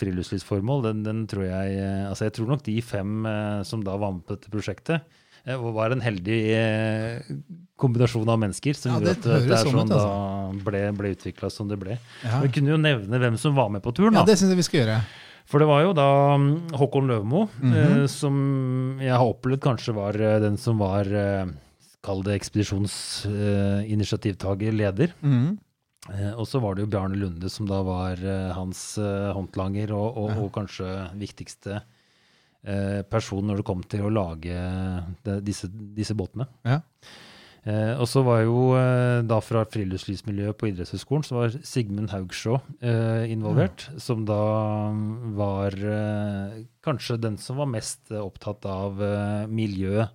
friluftslivsformål, 0.00 0.86
den, 0.88 1.04
den, 1.04 1.26
tror 1.28 1.44
jeg 1.50 1.90
Altså 2.08 2.30
jeg 2.30 2.38
tror 2.38 2.54
nok 2.54 2.64
de 2.70 2.78
fem 2.80 3.28
som 3.68 3.84
da 3.84 4.00
var 4.00 4.16
med 4.16 4.24
på 4.24 4.38
dette 4.38 4.54
prosjektet, 4.54 5.20
eh, 5.44 5.58
var 5.76 5.88
en 5.94 6.02
heldig 6.04 6.40
eh, 6.56 7.20
kombinasjon 7.82 8.28
av 8.28 8.38
mennesker 8.42 8.74
som 8.78 8.88
ja, 8.92 8.96
gjorde 8.98 9.12
at 9.16 9.24
det 9.26 9.32
er 9.56 9.60
sånn, 9.64 9.78
sånn 9.80 9.90
altså. 9.90 10.06
da 10.06 10.10
ble, 10.68 10.80
ble 10.98 11.08
utvikla 11.16 11.48
som 11.50 11.66
det 11.70 11.78
ble. 11.80 11.94
Ja. 12.22 12.34
Vi 12.44 12.48
kunne 12.54 12.70
jo 12.74 12.78
nevne 12.80 13.16
hvem 13.22 13.36
som 13.40 13.52
var 13.58 13.68
med 13.74 13.82
på 13.84 13.90
turen. 13.96 14.12
da. 14.14 14.20
Ja, 14.22 14.26
det 14.30 14.36
synes 14.38 14.52
jeg 14.54 14.60
vi 14.62 14.68
skal 14.68 14.78
gjøre. 14.82 14.98
For 15.48 15.56
det 15.60 15.68
var 15.68 15.80
jo 15.84 15.92
da 15.96 16.36
mm, 16.38 16.72
Håkon 16.78 17.08
Løvemo, 17.10 17.40
mm 17.58 17.72
-hmm. 17.72 18.02
eh, 18.02 18.06
som 18.06 18.34
jeg 19.02 19.12
har 19.12 19.26
opplevd 19.26 19.62
kanskje 19.62 19.92
var 19.94 20.20
eh, 20.20 20.40
den 20.40 20.56
som 20.56 20.78
var 20.78 21.06
eh, 21.06 21.46
Kall 22.02 22.22
det 22.22 22.34
ekspedisjonsinitiativtaker, 22.34 24.68
eh, 24.68 24.74
leder. 24.74 25.12
Mm 25.20 25.32
-hmm. 25.32 25.56
og 26.34 26.48
så 26.48 26.60
var 26.60 26.74
det 26.74 26.80
jo 26.82 26.86
Bjarne 26.86 27.16
Lunde 27.16 27.48
som 27.48 27.66
da 27.66 27.82
var 27.82 28.16
hans 28.52 28.98
håndlanger 29.34 29.92
og, 29.92 30.16
og, 30.16 30.38
og 30.38 30.52
kanskje 30.52 31.08
viktigste 31.14 31.70
Eh, 31.70 31.80
person 33.10 33.42
når 33.48 33.58
det 33.58 33.64
kom 33.66 33.80
til 33.90 34.04
å 34.06 34.12
lage 34.14 34.54
de, 35.26 35.40
disse, 35.42 35.66
disse, 35.96 36.14
båtene. 36.14 36.46
Ja. 36.62 36.76
Eh, 37.62 37.92
og 37.94 38.08
så 38.10 38.24
var 38.26 38.40
jo 38.42 38.72
eh, 38.74 39.20
da 39.22 39.36
fra 39.38 39.60
friluftslivsmiljøet 39.70 40.58
på 40.58 40.66
idrettshøyskolen 40.72 41.22
så 41.26 41.36
var 41.36 41.52
Sigmund 41.66 42.10
Haugsjå 42.10 42.56
eh, 42.82 43.30
involvert. 43.30 43.86
Ja. 43.92 44.02
Som 44.02 44.24
da 44.26 44.40
var 45.38 45.76
eh, 45.78 46.56
kanskje 46.82 47.20
den 47.22 47.38
som 47.38 47.60
var 47.62 47.70
mest 47.70 48.10
opptatt 48.18 48.66
av 48.66 48.98
eh, 49.06 49.44
miljø, 49.46 50.08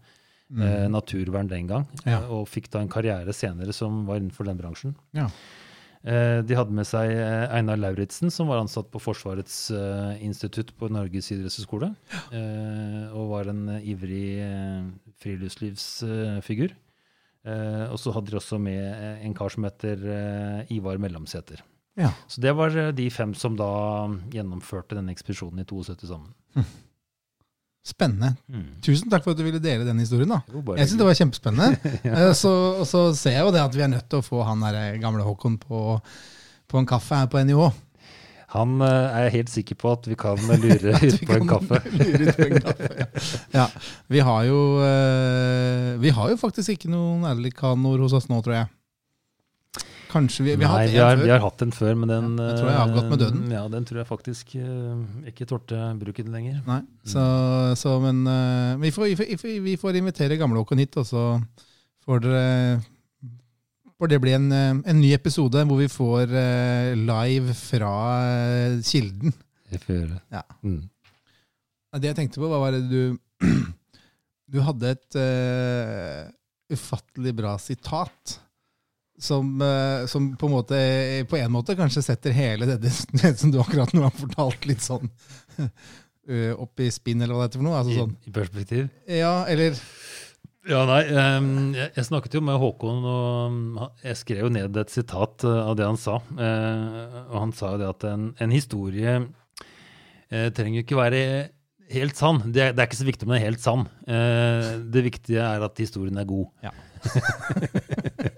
mm. 0.51 0.91
naturvern 0.91 1.47
den 1.51 1.71
gang. 1.71 1.87
Ja. 2.03 2.21
og 2.31 2.49
fikk 2.51 2.69
da 2.73 2.83
en 2.83 2.91
karriere 2.91 3.35
senere 3.35 3.75
som 3.75 4.03
var 4.09 4.19
innenfor 4.19 4.47
den 4.47 4.59
bransjen. 4.59 4.97
Ja. 5.15 5.29
Eh, 6.07 6.39
de 6.47 6.55
hadde 6.55 6.75
med 6.75 6.87
seg 6.87 7.11
eh, 7.11 7.45
Einar 7.51 7.79
Lauritzen, 7.81 8.31
som 8.31 8.47
var 8.47 8.61
ansatt 8.61 8.87
på 8.93 9.01
Forsvarets 9.03 9.57
eh, 9.75 10.13
institutt 10.23 10.71
på 10.79 10.87
Norges 10.93 11.27
idrettshøgskole. 11.35 11.91
Og 13.11 13.31
var 13.33 13.51
en 13.51 13.65
ivrig 13.81 14.39
friluftslivsfigur. 15.21 16.75
Og 17.47 17.97
så 18.01 18.11
hadde 18.11 18.31
de 18.31 18.39
også 18.39 18.57
med 18.59 19.23
en 19.23 19.35
kar 19.35 19.51
som 19.53 19.63
heter 19.63 20.01
Ivar 20.73 20.99
Mellomsæter. 20.99 21.61
Ja. 21.97 22.11
Så 22.27 22.43
det 22.43 22.51
var 22.57 22.75
de 22.93 23.05
fem 23.09 23.31
som 23.37 23.55
da 23.57 23.69
gjennomførte 24.33 24.97
denne 24.97 25.15
ekspedisjonen 25.15 25.63
i 25.63 25.67
72 25.69 26.09
sammen. 26.11 26.35
Hm. 26.57 26.67
Spennende. 27.87 28.33
Mm. 28.51 28.67
Tusen 28.83 29.07
takk 29.11 29.23
for 29.23 29.31
at 29.31 29.39
du 29.39 29.45
ville 29.45 29.61
dele 29.63 29.87
den 29.87 30.01
historien. 30.03 30.29
da. 30.33 30.41
Jo, 30.51 30.63
jeg 30.75 30.89
syns 30.89 30.99
det 30.99 31.07
var 31.07 31.19
kjempespennende. 31.21 31.91
ja. 32.09 32.29
så, 32.35 32.53
og 32.81 32.87
så 32.89 33.07
ser 33.15 33.37
jeg 33.37 33.45
jo 33.47 33.53
det 33.55 33.63
at 33.63 33.75
vi 33.77 33.85
er 33.85 33.91
nødt 33.93 34.09
til 34.11 34.19
å 34.19 34.25
få 34.25 34.43
han 34.47 34.65
der 34.65 34.97
gamle 34.99 35.23
Håkon 35.23 35.55
på, 35.61 35.83
på 36.67 36.81
en 36.81 36.89
kaffe 36.89 37.21
her 37.21 37.29
på 37.31 37.39
NIH. 37.47 37.69
Han 38.55 38.79
uh, 38.79 38.87
er 38.87 39.27
jeg 39.27 39.33
helt 39.37 39.51
sikker 39.51 39.79
på 39.79 39.91
at 39.95 40.07
vi 40.07 40.15
kan 40.19 40.39
lure 40.63 40.99
ut 40.99 41.23
på 41.27 41.35
en 41.35 41.47
kaffe. 41.47 41.79
lure 41.95 42.27
ut 42.27 42.35
på 42.35 42.47
en 42.47 42.61
kaffe, 42.67 42.91
ja. 42.99 43.07
ja. 43.55 43.67
Vi 44.11 44.23
har 44.23 44.47
jo 44.47 44.61
Vi 45.99 46.11
har 46.15 46.31
jo 46.31 46.39
faktisk 46.39 46.75
ikke 46.75 46.91
noen 46.91 47.27
ærligkanoer 47.27 48.03
hos 48.03 48.15
oss 48.19 48.27
nå, 48.31 48.39
tror 48.43 48.61
jeg. 48.61 48.71
Kanskje 50.07 50.45
vi, 50.45 50.53
vi, 50.55 50.63
Nei, 50.63 50.69
har 50.71 50.87
vi, 50.87 50.99
har, 51.01 51.19
vi 51.19 51.31
har 51.31 51.41
hatt 51.43 51.59
den 51.59 51.73
før, 51.75 51.95
men 51.99 52.11
den 52.11 52.27
ja, 52.39 52.51
tror 52.55 52.69
jeg 52.69 52.79
har 52.79 52.91
gått 52.95 53.09
med 53.11 53.21
døden. 53.21 53.41
Ja, 53.51 53.63
Den 53.71 53.87
tror 53.87 54.01
jeg 54.01 54.07
faktisk 54.07 54.53
uh, 54.55 55.01
ikke 55.27 55.47
tålte 55.49 55.79
bruken 55.99 56.29
lenger. 56.31 56.61
Nei, 56.67 56.81
så, 57.07 57.23
så 57.79 57.97
men 58.03 58.21
uh, 58.23 58.77
vi, 58.81 58.91
får, 58.95 59.09
vi, 59.65 59.75
får, 59.79 59.99
invitere 59.99 60.39
gamle 60.39 60.63
Håkon 60.63 60.83
hit, 60.83 60.95
og 61.01 61.07
så 61.09 61.25
får 62.07 62.23
dere 62.23 62.45
for 63.97 64.11
det 64.11 64.19
blir 64.21 64.35
en, 64.37 64.51
eh, 64.53 64.75
en, 64.77 64.99
ny 65.01 65.07
episode 65.15 65.63
hvor 65.65 65.79
vi 65.79 65.87
får 65.89 66.29
uh, 66.29 66.91
live 66.93 67.55
fra 67.57 67.93
kilden. 68.85 69.33
Jeg 69.73 69.81
får 69.81 69.95
gjøre 69.95 70.09
det. 70.11 70.19
Ja. 70.37 70.43
Mm. 70.61 70.83
Det 71.97 72.11
jeg 72.11 72.19
tenkte 72.19 72.43
på, 72.43 72.51
var 72.51 72.75
det 72.77 72.83
du 72.91 73.17
Du 74.53 74.61
hadde 74.63 74.93
et 74.93 75.17
ufattelig 76.71 77.33
bra 77.35 77.57
sitat 77.59 78.37
som, 79.17 79.61
eh, 79.61 80.05
som, 80.05 80.35
på, 80.37 80.45
en 80.45 80.51
måte, 80.51 80.79
på 81.29 81.37
en 81.37 81.51
måte 81.51 81.75
kanskje 81.77 82.03
setter 82.05 82.35
hele 82.35 82.67
det, 82.69 82.77
det 83.21 83.33
som 83.39 83.51
du 83.53 83.59
akkurat 83.61 83.93
nå 83.97 84.05
har 84.05 84.13
fortalt, 84.15 84.67
litt 84.69 84.83
sånn 84.85 85.09
eh, 86.29 86.53
opp 86.53 86.79
i 86.83 86.91
spinn, 86.93 87.23
eller 87.23 87.33
hva 87.33 87.45
det 87.45 87.51
heter 87.51 87.63
for 87.63 87.69
noe. 87.69 87.81
Altså 87.81 87.97
sånn. 88.03 88.13
I, 88.21 88.29
I, 88.29 88.35
perspektiv? 88.35 88.85
Ja, 89.09 89.33
eller 89.49 89.81
Ja, 90.67 90.81
nei. 90.83 91.01
Um, 91.07 91.51
jeg, 91.77 91.91
jeg, 91.95 92.05
snakket 92.09 92.33
jo 92.35 92.43
med 92.43 92.59
Håkon, 92.59 93.05
og 93.07 94.01
jeg 94.03 94.19
skrev 94.19 94.45
jo 94.45 94.53
ned 94.53 94.77
et 94.81 94.93
sitat 94.93 95.45
eh, 95.47 95.59
av 95.63 95.77
det 95.79 95.87
han 95.87 95.99
sa. 96.01 96.19
Uh, 96.27 97.21
og 97.29 97.37
han 97.45 97.53
sa 97.55 97.73
jo 97.73 97.83
det 97.83 97.91
at 97.93 98.09
en, 98.09 98.31
en 98.43 98.53
historie 98.53 99.13
uh, 99.23 100.49
trenger 100.51 100.81
jo 100.81 100.85
ikke 100.85 100.99
være 100.99 101.21
helt 101.95 102.19
sann. 102.19 102.43
Det, 102.51 102.73
det, 102.75 102.83
er 102.83 102.89
ikke 102.89 102.99
så 102.99 103.07
viktig 103.07 103.25
om 103.25 103.31
den 103.31 103.39
er 103.39 103.47
helt 103.47 103.63
sann. 103.63 103.87
Uh, 104.03 104.75
det 104.91 105.07
viktige 105.07 105.39
er 105.39 105.63
at 105.65 105.79
historien 105.79 106.19
er 106.19 106.27
god. 106.27 106.51
Ja. 106.67 106.75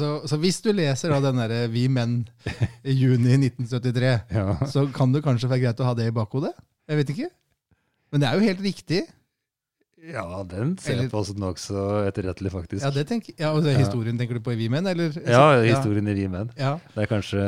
Så, 0.00 0.10
så, 0.30 0.38
hvis 0.40 0.62
du 0.64 0.70
leser 0.72 1.12
da 1.12 1.20
den 1.20 1.40
derre 1.42 1.66
'Vi 1.68 1.84
menn' 1.92 2.22
i 2.88 2.94
juni 2.96 3.36
1973, 3.36 4.12
ja. 4.32 4.56
så 4.70 4.86
kan 4.94 5.12
det 5.12 5.24
kanskje 5.26 5.50
være 5.50 5.66
greit 5.66 5.82
å 5.82 5.88
ha 5.90 5.96
det 5.98 6.08
i 6.08 6.14
bakhodet? 6.16 6.54
Jeg 6.88 7.00
vet 7.02 7.12
ikke. 7.12 7.28
Men 8.10 8.22
det 8.22 8.28
er 8.28 8.38
jo 8.38 8.48
helt 8.48 8.62
riktig. 8.64 9.02
Ja, 10.00 10.24
den 10.48 10.72
ser 10.80 10.94
eller, 10.94 11.04
jeg 11.04 11.12
på 11.12 11.20
som 11.28 11.40
nokså 11.42 11.82
etterrettelig, 12.08 12.50
faktisk. 12.54 12.80
Ja, 12.80 12.90
det 12.94 13.02
tenker, 13.10 13.34
ja, 13.36 13.50
og 13.52 13.60
Historien 13.60 13.82
Historien 13.82 14.20
tenker 14.20 14.38
du 14.38 14.44
på 14.44 14.54
i 14.54 14.56
Vi 14.56 14.68
menn? 14.72 14.86
Eller? 14.88 15.12
Ja, 15.28 15.60
historien 15.60 16.06
ja. 16.08 16.14
i 16.14 16.22
Vi 16.22 16.28
menn. 16.32 16.48
Ja. 16.56 16.70
Det 16.94 17.04
er 17.04 17.10
kanskje 17.10 17.42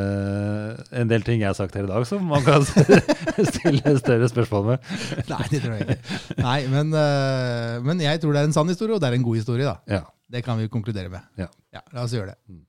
en 1.01 1.09
del 1.09 1.25
ting 1.25 1.41
jeg 1.41 1.49
har 1.49 1.57
sagt 1.57 1.79
her 1.79 1.89
i 1.89 1.91
dag 1.91 2.05
som 2.09 2.27
man 2.29 2.45
kan 2.45 2.67
stille 3.55 3.95
større 4.03 4.29
spørsmål 4.29 4.67
med. 4.69 4.91
Nei, 5.33 5.47
det 5.49 5.63
tror 5.63 5.79
jeg 5.79 5.87
ikke. 5.87 6.19
Nei, 6.43 6.59
men, 6.75 6.93
uh, 6.93 7.79
men, 7.87 8.05
jeg 8.05 8.21
tror 8.21 8.37
det 8.37 8.43
er 8.43 8.51
en 8.51 8.59
sann 8.59 8.69
historie, 8.69 8.99
og 8.99 9.01
det 9.01 9.09
er 9.09 9.17
en 9.17 9.25
god 9.31 9.41
historie. 9.41 9.65
da. 9.65 9.79
Ja. 9.89 10.05
Det 10.33 10.45
kan 10.45 10.61
vi 10.61 10.69
konkludere 10.73 11.09
med. 11.13 11.25
Ja. 11.41 11.49
ja 11.73 11.83
la 11.93 12.05
oss 12.05 12.13
gjøre 12.17 12.35
det. 12.35 12.39
Mm. 12.53 12.63